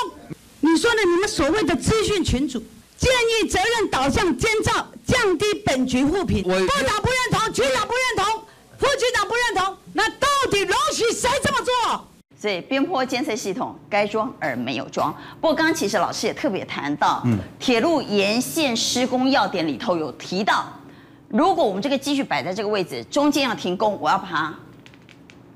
[0.60, 1.02] 你说呢？
[1.04, 2.64] 你们所谓的资讯群组。
[3.00, 6.42] 建议责任导向监造，降低本局负评。
[6.42, 6.60] 部长
[7.00, 8.44] 不认同，局长不认同，
[8.80, 12.08] 副局长不认同，那到底容许谁这么做？
[12.40, 15.12] 所以边坡监测系统该装而没有装。
[15.42, 20.66] 不过刚刚其实老师也特别谈到，嗯，铁路沿线施工要点里头有提到，
[21.30, 24.54] 如果我们这个机具摆在这个位置，中间要停工，我要把它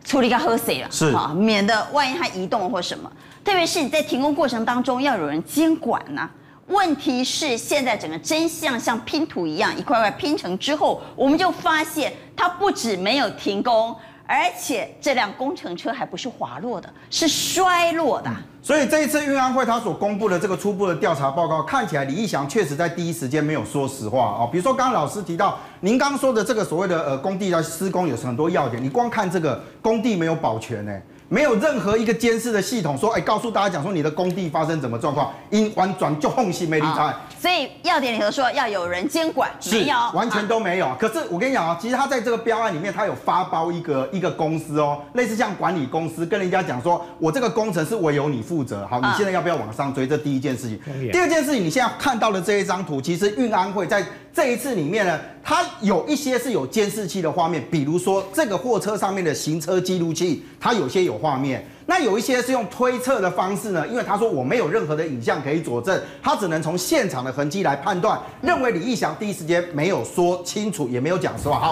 [0.03, 3.11] 处理个喝水了，是啊，免得万一它移动或什么。
[3.43, 6.31] 特别是你在停工过程当中要有人监管呐、啊。
[6.67, 13.93] 问题是，现在整个真相像拼图一样，一块块拼成之后，我们就发现它不止没有停工，
[14.31, 18.31] 而且这辆工程车还不是滑落的，是摔落的。
[18.63, 24.47] 所以这一次运安会他所公布的这个初步的调查报告，看起来李义祥确实在第一时间没有说实话啊。
[24.49, 31.01] 比如说刚刚老师提到，您刚刚说的这个所谓的呃工地的施工有很多要点，你光看这个工地没有保全呢。
[31.31, 37.15] 没有任何一个监视的系统说，哎，告诉大家讲说你的工地发生什么状况，因完全就放弃没理睬。
[37.39, 40.87] 所以要点里头说要有人监管，没有，完全都没有。
[40.87, 48.85] 啊、可是我跟你讲啊，其实他在这个标案里面，他有发包一个一个公司哦，类似像管理公司，跟人家讲说，我这个工程是唯有你负责。
[48.87, 50.05] 好，你现在要不要往上追？
[50.05, 50.77] 这第一件事情。
[51.13, 54.05] 第二件事情，你现在看到的这一张图，其实运安会在。
[54.33, 61.63] 这一次里面呢，它有一些是有监视器的画面，比如说这个货车上面的行车记录器，它有些有画面。
[61.85, 71.59] 那有一些是用推测的方式呢，因为他说我没有任何的影像可以佐证，他只能从现场的痕迹来判断，认为李义祥第一时间没有说清楚，也没有讲实话。
[71.59, 71.71] 好。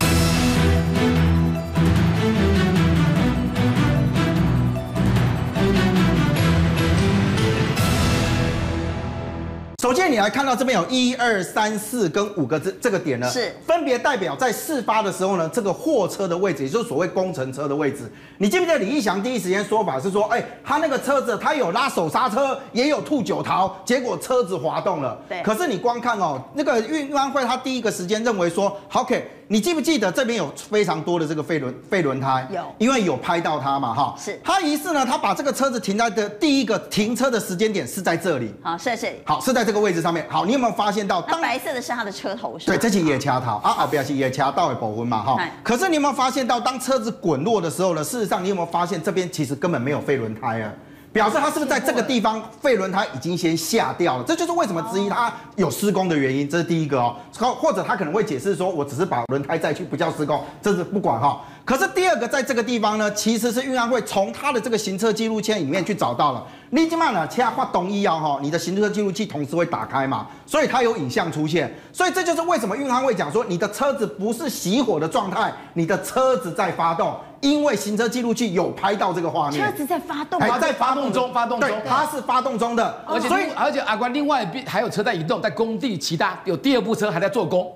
[9.89, 18.03] 首先，你来看到这边有一二三四跟五个这这个点呢，是分别代表在事发的时候呢，这个货车的位置，也就是所谓工程车的位置。
[18.37, 25.17] 你记不记得李义祥第一时间说法是说，哎，他那个车子他有拉手刹车，也有吐九桃，结果车子滑动了。
[25.27, 25.41] 对。
[25.41, 29.27] 可是你光看哦，那个运安会他第一个时间认为说，OK。
[29.51, 32.47] 你记不记得这边有非常多的这个废轮废轮胎？
[32.53, 34.15] 有，因为有拍到它嘛，哈。
[34.15, 34.39] 是。
[34.43, 38.53] 他疑似呢，他把这个车子停在的第一个停车的时间点是在这里。
[38.61, 39.17] 好，是在这里。
[39.25, 40.23] 好，是在这个位置上面。
[40.29, 41.19] 好，你有没有发现到？
[41.23, 45.43] 当白色的是他的车头是对，这是也掐头啊啊，不要紧，也掐到的部分嘛，哈。
[45.63, 48.03] 可是你有没有发现到，当车子滚落的时候呢？
[48.03, 50.71] 事实上，你有没有发现这边其实根本没有废轮胎啊？
[51.11, 54.23] 表示他是不是在这个地方废轮胎已经先下掉了？
[54.23, 56.47] 这就是为什么之一他有施工的原因。
[56.47, 61.41] 这是第一个哦，或者他可能会解释说，我只是把轮胎再去，不叫施工，这是不管哈。
[61.69, 66.43] 可是第二个，在这个地方呢，其实是运安会从他的这个行车记录器里面去找到了。
[66.71, 71.71] 你今晚呢，其他发东一样哈，你的行车记录器同时会打开嘛，所以它有影像出现。
[71.93, 79.63] 所以这就是为什么运安会讲说，你的车子不是熄火的状态，你的车子在发动，因为行车记录器有拍到这个画面。
[79.63, 82.99] 车子在发动，还在发动中，发动中，它是发动中的。
[83.05, 87.71] 而且，所以而且阿关另外一边还有车在移动，在工地其他有第二部车还在做工。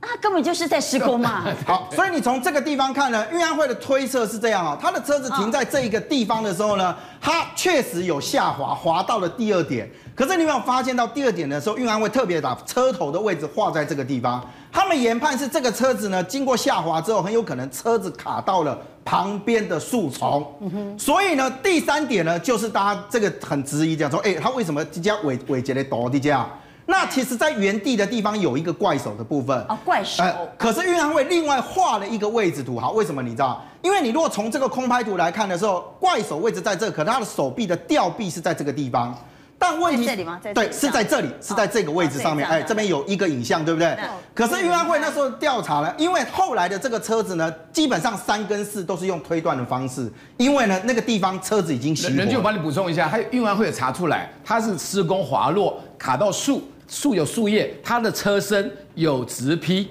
[0.00, 1.44] 那根本就是在施工嘛。
[1.66, 9.90] 好，所以你从这个地方看呢，运安会的推测是这样啊，他的车子停在这一个地方的时候呢，它确实有下滑，滑到了第二点。
[10.14, 14.42] 可是你有没有发现到第二点的时候，运安会特别把车头的位置画在这个地方？
[14.72, 20.46] 他们研判是这个车子呢，经过下滑之后，很有可能车子卡到了旁边的树丛。
[20.60, 20.98] 嗯哼。
[20.98, 26.48] 所以呢，第三点呢，就是大家这个很质疑讲说，哎，他为什么直接尾尾节的多的这样？
[26.88, 30.22] 那其实，在原地的地方有一个怪手的部分啊，怪手。
[30.22, 33.60] 呃，可是运安会另外画了一个位置图，好，为什么你知道？
[33.82, 39.12] 因为你如果从这个空拍图来看的时候，怪手位置在这，可他的手臂的吊臂是在这个地方。
[39.58, 40.38] 但问题在这里吗？
[40.40, 42.46] 在对，是在这里，是在这个位置上面。
[42.46, 43.96] 哎，这边有一个影像，对不对？
[44.34, 52.10] 可是运安会那时候调查了，因为后来的这个车子呢，基本上三跟四都是用推断的方式，因为呢那个地方车子已经熄火。
[52.10, 56.62] 人就帮你补充一下，还有运安会有查出来，它是施工滑落卡到树。
[56.88, 59.88] 树有树叶，它的车身有直劈，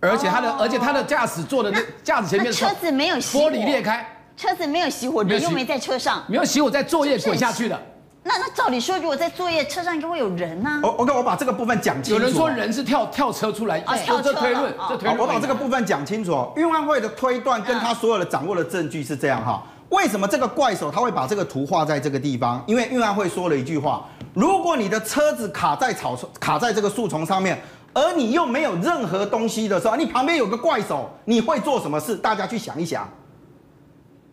[0.00, 7.80] 而且它的，而且它的驾驶座的那驾驶前面车子没有熄火，玻璃裂开，车子没有熄火，人又没在车上，没有熄火，在作业滚下去的。
[8.28, 10.80] 那那照理说，如果在作业，车上应该会有人呐。
[10.82, 12.20] 我 OK，我把这个部分讲清楚。
[12.20, 15.16] 有人说人是跳跳车出来，啊，跳车这推论，这推论。
[15.16, 16.52] 我把这个部分讲清楚。
[16.56, 19.62] 运安会的推断跟他所有的掌握的证据是这样哈。
[19.90, 22.60] 为什么这个怪手他会把这个图画在这个地方？
[22.66, 24.04] 因为运安会说了一句话：
[24.36, 27.58] 如果你的车子卡在草丛、卡在这个树丛上面，
[27.94, 32.14] 而你又没有任何东西的时候，你旁边有个怪手，你会做什么事？
[32.14, 33.08] 大家去想一想。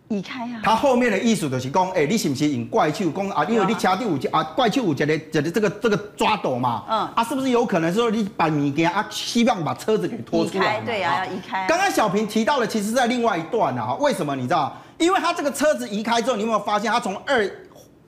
[0.09, 0.59] 移开啊！
[0.61, 3.09] 他后面的意思就是讲，哎、欸，你是不是用怪手？
[3.11, 6.83] 讲啊，因为你车底有啊，怪手有一个一个这个这个抓斗嘛。
[6.89, 6.99] 嗯。
[7.15, 10.81] 啊，是不是有可能说你把物件啊，希望把车子给拖出来？
[10.81, 11.65] 对啊，要移开。
[11.65, 14.75] 刚刚小平提到了，其实在另外一段啊，为什么你知道？
[14.97, 17.49] 因为他这个车子移开之后，你有没有发现他从二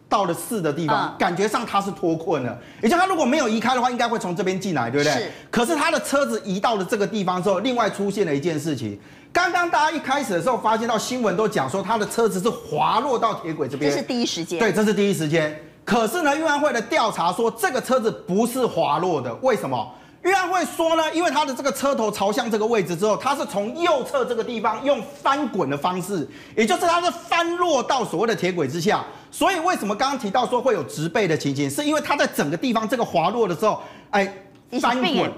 [0.07, 2.57] 到了四的地方，嗯、感觉上他是脱困了。
[2.81, 5.13] 也就是它如果没有移开的话，应该会从这边进来，对不对？
[5.13, 5.31] 是。
[5.49, 8.99] 可是他的车子移到了这个地方之后，另外出现了一件事情。
[9.33, 14.57] 刚刚大家一开始的时候发现到新闻都讲说，他的车子是滑落到铁轨这边，这是第一时间。
[14.59, 15.59] 对，这是第一时间。
[15.83, 19.91] 可是呢，运安会的调查说，这个车子不是滑落的，为什么？
[20.23, 29.03] 运安会说呢，因为它的这个车头朝向这个位置之后，它是从右侧这个地方用翻滚的方式，也就是它是翻落到所谓的铁轨之下。
[29.35, 33.81] 所以为什么刚刚提到说会有植被的情形，是因为它在整个地方这个滑落的时候，
[34.11, 34.44] 哎。
[34.81, 35.29] 翻滚，也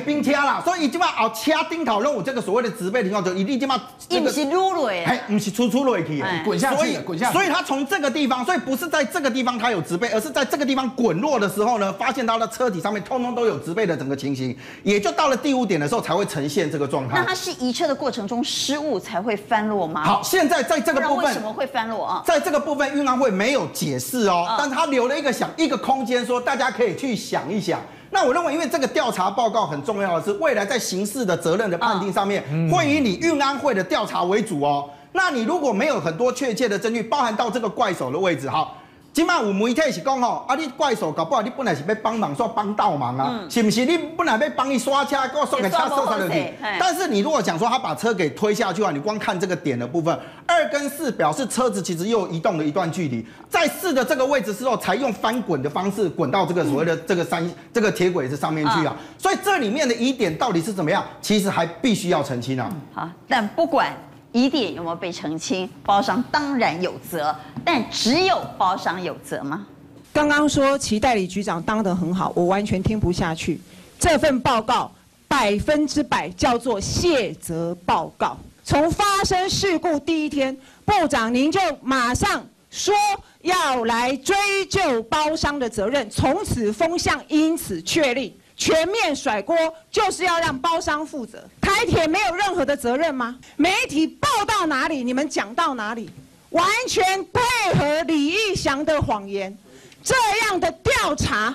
[0.00, 7.32] 冰掐了，所以已经把哦掐钉头任务这个所谓的植被情况就一定就把这个，不是撸落哎，不是出出落去，滚下去，滚下去。
[7.32, 17.18] 所以它从这个地方，所以不是在这个地方它有植被，而是在这个地方滚落的时候呢，发现它的车体上面通通都有植被的整个情形，也就到了第五点的时候才会呈现这个状态。
[17.18, 20.04] 那它是移车的过程中失误才会翻落吗？
[20.04, 22.22] 好，现在在这个部分为什么会翻落啊？
[22.26, 27.80] 在这个部分运安会没有解释哦，但是他留了一个想一个空间，说大家可以去想一想。
[28.10, 34.88] 那我认为，因为这个调查报告很重要的是，未来在刑事的责任的判定上面，会以你运安会的调查为主哦。
[35.12, 38.68] 那你如果没有很多确切的证据，包含到这个怪手的位置，哈。
[39.12, 43.84] 起码有媒体是讲吼，啊，你怪手搞不好，你本来是要帮忙，说帮倒忙啊，嗯、是不是？
[43.84, 46.54] 你本来要帮你刷车，给我送个车送上去。
[46.78, 58.94] 但是你如果讲说他把车给推下去啊，你光看这个点的部分，二跟四表示车子其实又移动了一段距离，在四的这个位置之后，才用翻滚的方式滚到这个所谓的这个山、嗯、这个铁轨子上面去啊。
[59.16, 61.04] 所以这里面的疑点到底是怎么样？
[61.20, 62.70] 其实还必须要澄清啊。
[62.94, 63.92] 好，但不管。
[64.32, 65.68] 疑点有没有被澄清？
[65.84, 69.66] 包商当然有责，但只有包商有责吗？
[70.12, 73.60] 刚刚说其代理局长当得很好，我完全听不下去。
[73.98, 74.90] 这份报告
[75.26, 78.36] 百分之百叫做卸责报告。
[78.64, 82.94] 从发生事故第一天，部长您就马上说
[83.42, 84.36] 要来追
[84.68, 88.38] 究包商的责任，从此风向因此确立。
[88.56, 89.56] 全面甩锅
[89.88, 91.42] 就是要让包商负责，
[91.78, 93.38] 台铁没有任何的责任吗？
[93.56, 96.10] 媒体报到哪里，你们讲到哪里，
[96.50, 97.40] 完全配
[97.78, 99.56] 合李义祥的谎言，
[100.02, 101.54] 这样的调查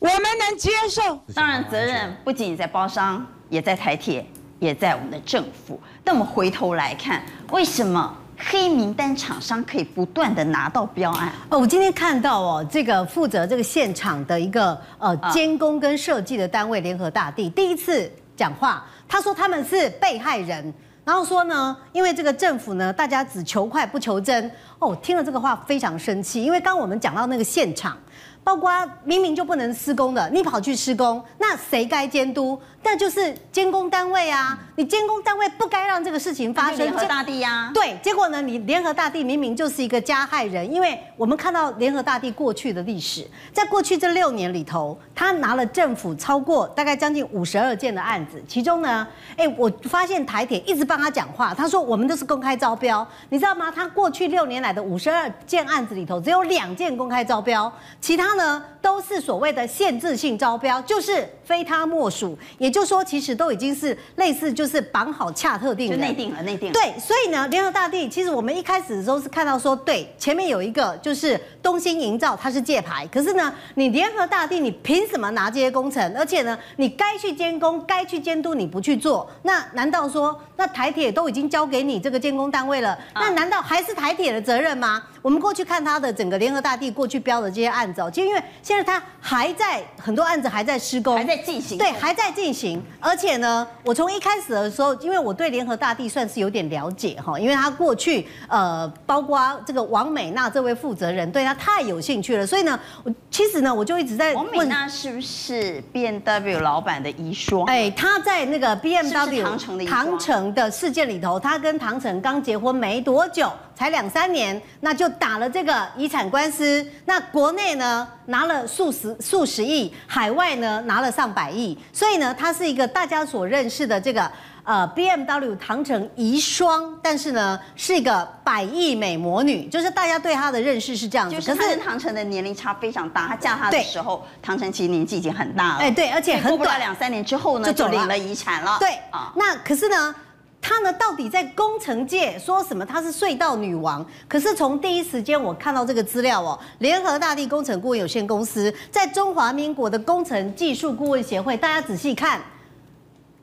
[0.00, 1.16] 我们能接受？
[1.32, 4.26] 当然，责任不仅在包商，也在台铁，
[4.58, 5.80] 也在我们的政府。
[6.02, 8.18] 但我们回头来看，为什么？
[8.44, 18.10] 黑名单厂商可以不断的拿到标案哦，我今天看到哦，这个负责这个现场的一个呃监工跟设计的单位联合大地第一次
[18.42, 20.74] 讲话，他说他们是被害人，
[21.04, 27.96] 然后说呢，因为这个政府呢，大家只求快不求真哦，听了这个话非常生气，因为刚我们讲到那个现场。
[28.44, 28.70] 包括
[29.04, 32.60] 明明就不能施工的，你跑去施工，那谁该监督？
[32.84, 34.58] 那就是监工单位啊！
[34.74, 36.78] 你监工单位不该让这个事情发生。
[36.78, 53.70] 联合大地呀、啊，对，结果呢，你联合大地明明就是一个加害人，因为我们看到联合大地过去的历史，在过去这六年里头，他拿了政府超过大概将近五十二件的案子，其中呢，哎，我发现台铁一直帮他讲话，他说我们都是公开招标，你知道吗？
[53.70, 62.72] 他过去六年来的五十二件案子里头，只有两件公开招标，其他呢都是所谓的限制性招标，就是非他莫属，也。
[62.72, 66.72] 就是说其实都已经是类似，就是绑好恰特定，就内定了，内定了。
[66.72, 76.16] 对，所以呢，联合大地其实我们一开始的时候是看到说，对，前面有一个就是东兴营造，它是借牌，可是呢，你联合大地，你凭什么拿这些工程？
[76.16, 85.02] 而且呢，你该去监工、该去监督，你不去做，那难道说，那台铁都已经交给你这个监工单位了，那难道还是台铁的责任吗？
[85.20, 92.82] 我们过去看他的整个联合大地过去标的这些案子哦，就因为现在他还在很多案子还在施工，还在进行，对，还在进行。
[93.00, 107.64] 而且呢，我从一开始的时候，因为我对联合大地算是有点了解哈，因为他过去呃，包括这个王美娜这位负责人对他太有兴趣了，所以呢，我其实呢，我就一直在问，王美娜是不是 BMW 老板的遗孀？
[107.64, 113.50] 哎，他在那个 BMW 唐城的唐城的事件里头，他跟唐城刚结婚没多久。
[113.74, 116.86] 才两三年，那就打了这个遗产官司。
[117.06, 121.76] 那国内呢拿了数十数十亿，海外呢拿了上百亿。
[121.92, 124.30] 所以呢，她是一个大家所认识的这个
[124.64, 131.34] 呃 BMW 唐城遗孀，但是呢是一个百亿美魔女，就是大家对她的认识是这样子。
[131.34, 135.78] 就是她跟唐城的年龄差非常大，她嫁他的时候，唐城其实年纪已经很大了。
[135.78, 138.76] 哎，对，而且很短，过不了两三年之后呢，就领了遗产了。
[138.78, 140.14] 对啊，那可是呢。
[140.62, 142.86] 她呢，到底在工程界说什么？
[142.86, 144.06] 她是隧道女王。
[144.28, 152.40] 可是从第一时间我看到这个资料哦，联合大地工程顾问有限公司在中华民国的工程技术顾问协会，大家仔细看，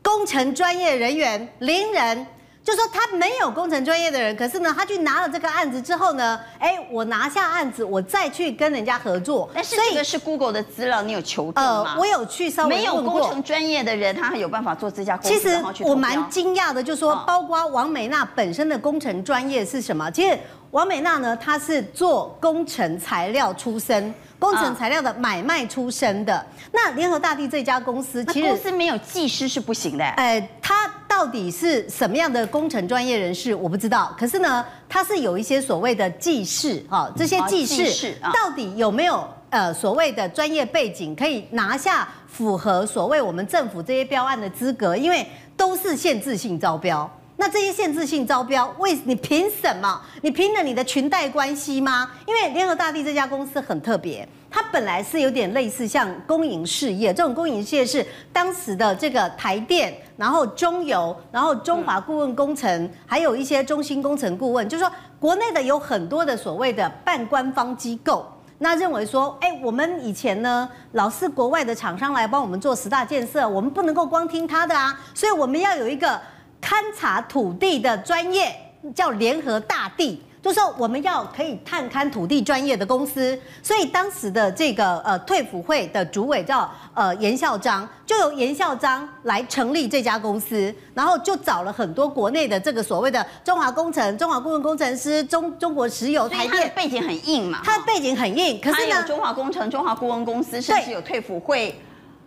[0.02, 2.26] 工程专业人员零人。
[2.64, 9.50] 就说他没有工程专业的人，可是呢，他去拿了这个案子之后呢，哎，我拿下案子，我再去跟人家合作。
[9.54, 11.94] 但是这个是 Google 的资料，你有求证吗？
[11.96, 15.40] 呃，我有去稍微没有工程专业的人，他还有办法做这家公司。
[15.40, 20.12] 其实我蛮惊讶的，就是说，包括王美娜本身的工程专业是什么？
[20.12, 20.38] 其实
[20.72, 24.14] 王美娜呢，她是做工程材料出身。
[24.38, 30.06] 工程材料的买卖出身的，那联合大地这家公司，其实公司没有技师是不行的。
[30.06, 34.16] 哎，他到底是什么样的工程专业人士，我不知道。
[34.18, 44.96] 可是呢，他是有一些所谓的技师，哈，这些技师到底有没有呃所谓的专业背景，可以拿下符合所谓我们政府这些标案的资格？
[44.96, 45.26] 因为
[45.58, 47.10] 都是限制性招标。
[47.36, 50.02] 那这些限制性招标，为你凭什么？
[50.22, 52.12] 你凭了你的裙带关系吗？
[52.28, 68.26] 因为联合大地这家公司很特别，它本来是有点类似像公营事业，这种公营事业是当时的这个台电，然后中油，然后中华顾问工程，还有一些中心工程顾问，就是说国内的有很多的所谓的半官方机构，
[68.58, 76.20] 那认为说，哎，我们以前呢，老是国外的厂商来帮我们做十大建设，我们不能够光听他的啊，所以我们要有一个。
[76.62, 78.54] 勘察土地的专业
[78.94, 101.80] 叫联合大地，就说我们要可以探勘土地专业的公司，所以当时的这个呃退辅会的主委叫呃严孝章，就由严孝章来成立这家公司，然后就找了很多国内的这个所谓的中华工程、中华顾问工程师、中中国石油、台电，背景很硬嘛，他的背景很硬，可是呢，中华工程、中华顾问公司甚至有退辅会。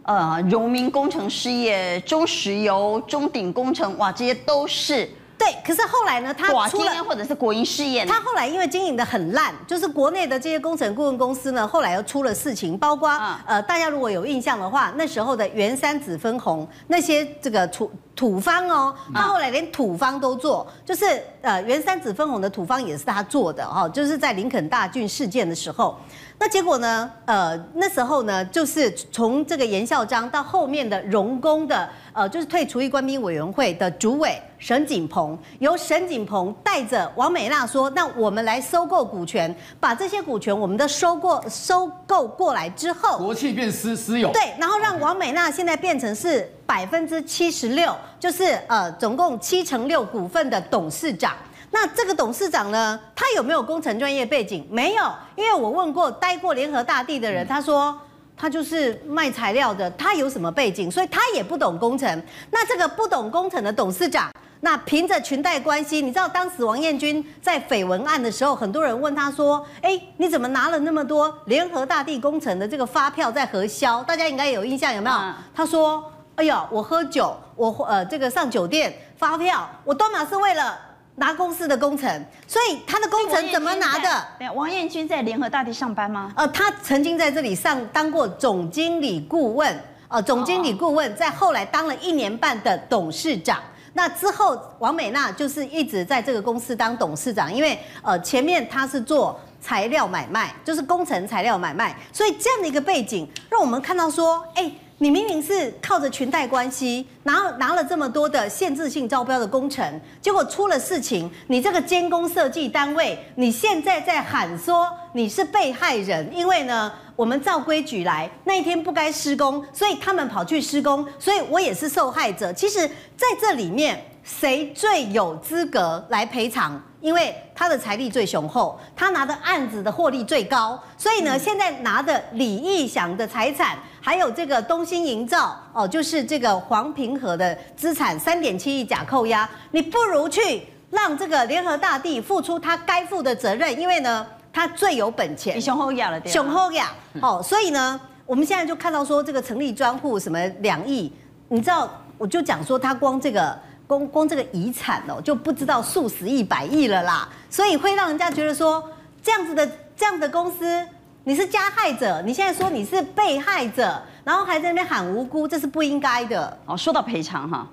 [0.04, 5.08] 呃，荣民工程事业、中石油、中鼎工程，哇，这些都是
[5.38, 5.48] 对。
[5.64, 25.96] 可是后来呢，他出了或者是国营事业，他后来因为经营的很烂，就是国内的这些工程顾问公司呢，后来又出了事情，包括、嗯、呃，大家如果有印象的话，那时候的圆山子分红那些这个土土方哦，他后来连土方都做，就是呃，圆山子分红的土方也是他做的哈，就是在林肯大郡事件的时候。
[26.45, 27.09] 那结果呢？
[27.24, 51.36] 呃，那时候呢，就是从这个严孝章到后面的荣工的，呃，就是退除役官兵委员会的主委沈景鹏，由沈景鹏带着王美娜说：“那我们来收购股权，把这些股权我们的收过收购过来之后，国企变私私有，对，然后让王美娜现在变成是百分之七十六，就是呃，总共七成六股份的董事长。”
[51.74, 54.64] 那这个董事长呢，他有没有工程专业背景？
[54.70, 57.98] 没有，因为我问过待过联合大地的人，他说
[58.36, 60.90] 他就是卖材料的，他有什么背景？
[60.90, 62.22] 所以他也不懂工程。
[62.50, 75.16] 那这个不懂工程的董事长，那凭着裙带关系，你知道当时王彦军在绯闻案的时候，很多人问他说：“哎，你怎么拿了那么多联合大地工程的这个发票在核销？”大家应该有印象，有没有？
[75.16, 80.78] 嗯、他说：“哎呀，我喝酒，我呃这个上酒店发票，我都嘛是为了。”
[81.22, 84.26] 拿公司的工程，所以他的工程怎么拿的？
[84.40, 86.32] 对，王彦军在联合大地上班吗？
[86.34, 93.60] 呃，他曾经在这里上当过总经理顾问，呃，总经理顾问，在后来当了一年半的董事长。
[93.92, 104.72] 那之后，王美娜就是一直在这个公司当董事长，因为呃前面他是做材料买卖，就是工程材料买卖，所以这样的一个背景，让我们看到说，哎。
[105.03, 122.53] 你明明是靠着裙带关系拿拿了这么多的限制性招标的工程，结果出了事情，你这个监工设计单位，你现在在喊说你是被害人，因为呢，我们照规矩来，那一天不该施工，所以他们跑去施工，所以我也是受害者。
[122.53, 122.86] 其实
[123.16, 126.80] 在这里面，谁最有资格来赔偿？
[127.03, 151.12] 因为他的财力最雄厚，他拿的案子的获利最高，所以呢，现在拿的李义祥的财产，还有这个东兴营造哦，就是这个黄平和的资产三点七亿假扣押，你不如去让这个联合大地付出他该负的责任，因为呢，他最有本钱，雄厚雅了，雄厚雅哦，所以呢，我们现在就看到说这个成立专户什么两亿，
[151.48, 153.59] 你知道，我就讲说他光这个。
[153.93, 158.82] 光光这个遗产哦，就不知道数十亿、百亿了啦，所以会让人家觉得说，
[159.22, 160.82] 这样子的这样的公司，
[161.24, 166.57] 你是加害者，你现在说你是被害者，然后还在那边喊无辜，这是不应该的。
[166.64, 167.66] 哦，说到赔偿哈，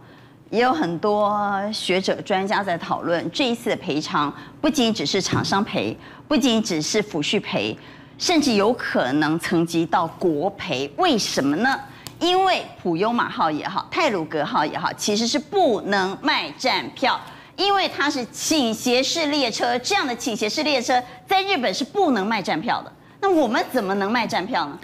[0.50, 1.40] 也有很多
[1.72, 5.98] 学者专家在讨论，这一次的赔偿不仅只是厂商赔，
[6.28, 7.78] 不仅只是抚恤赔，
[8.18, 11.80] 甚至有可能层级到国赔，为什么呢？
[12.20, 17.20] 因为普悠玛号也好，泰鲁格号也好，其实是不能卖站票，
[17.56, 22.92] 因为它是倾斜式列车，这样的倾斜式列车在日本是不能卖站票的。
[23.22, 24.80] 那我们怎么能卖站票呢？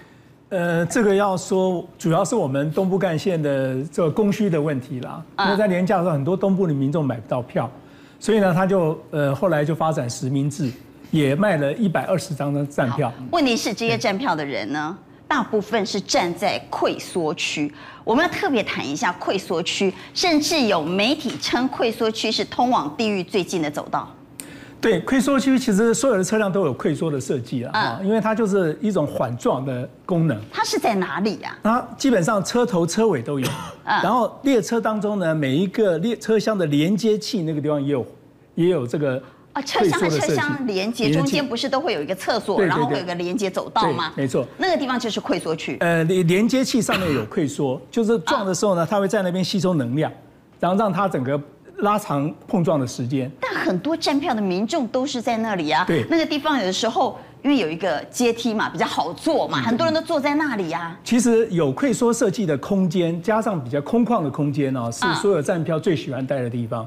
[0.49, 5.21] 呃，这个要说，主要是我们东部干线的这个供需的问题啦。
[5.39, 7.69] 因为在年假的时候，很多东部的民众买不到票，
[8.19, 10.71] 所以呢，他就呃后来就发展实名制，
[11.11, 13.11] 也卖了一百二十张的站票。
[13.31, 14.97] 问题是这些站票的人呢？
[15.27, 17.71] 大部分是站在溃缩区，
[18.03, 24.07] 我们要特别谈一下溃缩区，甚至有媒体称溃缩区是通往地狱最近的走道。
[24.79, 30.39] 对，溃缩区其实所有的车辆都有溃缩的设计啊，因为它就是一种缓撞的功能。
[30.51, 31.57] 它是在哪里呀？
[31.63, 33.47] 它基本上车头车尾都有，
[33.83, 38.05] 然后列车当中呢，每一个列车厢的连接器那个地方也有，
[38.53, 39.21] 也有这个。
[39.55, 44.11] 啊，车厢和车厢连接中间不是都会有一个厕所，然后会有一个连接走道吗？
[44.13, 45.77] 没错，那个地方就是溃缩区。
[45.79, 50.11] 呃，连连接器上面有溃缩，就是撞的时候呢，它会在那边吸收能量，
[50.59, 51.41] 然后让它整个
[51.77, 53.31] 拉长碰撞的时间。
[53.39, 60.99] 但很多站票的民众都是在那里啊，对，那个地方有的时候因为有一个阶梯嘛，比较好坐嘛，很多人都坐在那里呀。
[61.01, 66.85] 其实有溃缩设计的空间，加上比较空旷的空间呢，是所有站票最喜欢待的地方。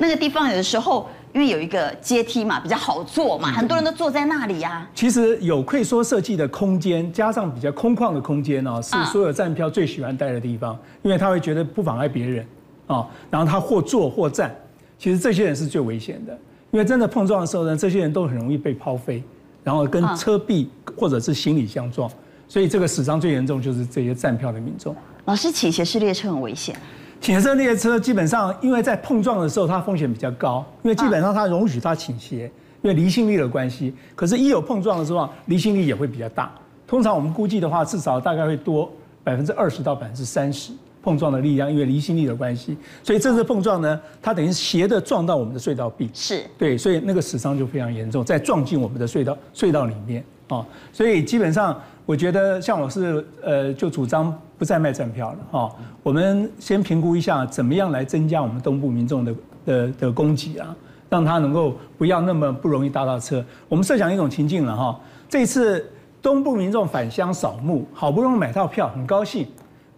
[0.00, 4.88] 那个地方有的时候，因为有一个阶梯嘛，比较好坐嘛，很多人都坐在那里呀。
[4.94, 12.46] 其实有溃缩设计的空间，加上比较空旷的空间哦，是所有站票最喜欢待的地方，因为他会觉得不妨碍别人
[12.86, 13.06] 啊。
[13.30, 14.54] 然后他或坐或站，
[14.98, 16.32] 其实这些人是最危险的，
[16.70, 19.22] 因为真的碰撞的时候呢，这些人都很容易被抛飞，
[19.62, 22.10] 然后跟车壁或者是行李相撞，
[22.48, 24.96] 所以这个死伤最严重就是这些站票的民众。
[25.26, 26.74] 老师，倾斜式列车很危险。
[27.20, 32.50] 倾斜列车基本上，因为在碰撞的时候，它风险比较高，因为基本上它容许它倾斜，
[32.80, 33.94] 因为离心力的关系。
[34.16, 36.50] 可是，一有碰撞的时候，离心力也会比较大。
[36.86, 38.90] 通常我们估计的话，至少大概会多
[39.22, 42.76] 百分之二十到百分之三十碰撞的力量，因为离心力的关系。
[43.02, 50.66] 所以这次碰撞呢，它等于斜的撞到我们的隧道壁，是对，所以那个死伤就非常严重，再撞进我们的隧道隧道里面啊。
[50.92, 51.80] 所以基本上。
[52.06, 55.72] 我觉得像我是呃，就主张不再卖站票了哦。
[56.02, 59.34] 我们先评估一下，怎么样来增加我们东部民众的
[59.64, 60.74] 的的供给啊，
[61.08, 63.44] 让他能够不要那么不容易搭到车。
[63.68, 64.98] 我们设想一种情境了哈，
[65.28, 65.88] 这次
[66.20, 69.46] 东部民众返乡扫墓，好不容易买到票，很高兴，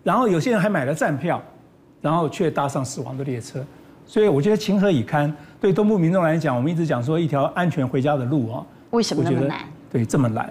[0.03, 1.40] 然后有些人还买了站票，
[2.03, 3.64] 然后却搭上死亡的列车，
[4.05, 5.34] 所以我觉得情何以堪？
[5.59, 9.61] 对东部民众来讲，我们一直讲说一条安全回家的路啊，为什么那么难？
[9.93, 10.51] 对，这么难，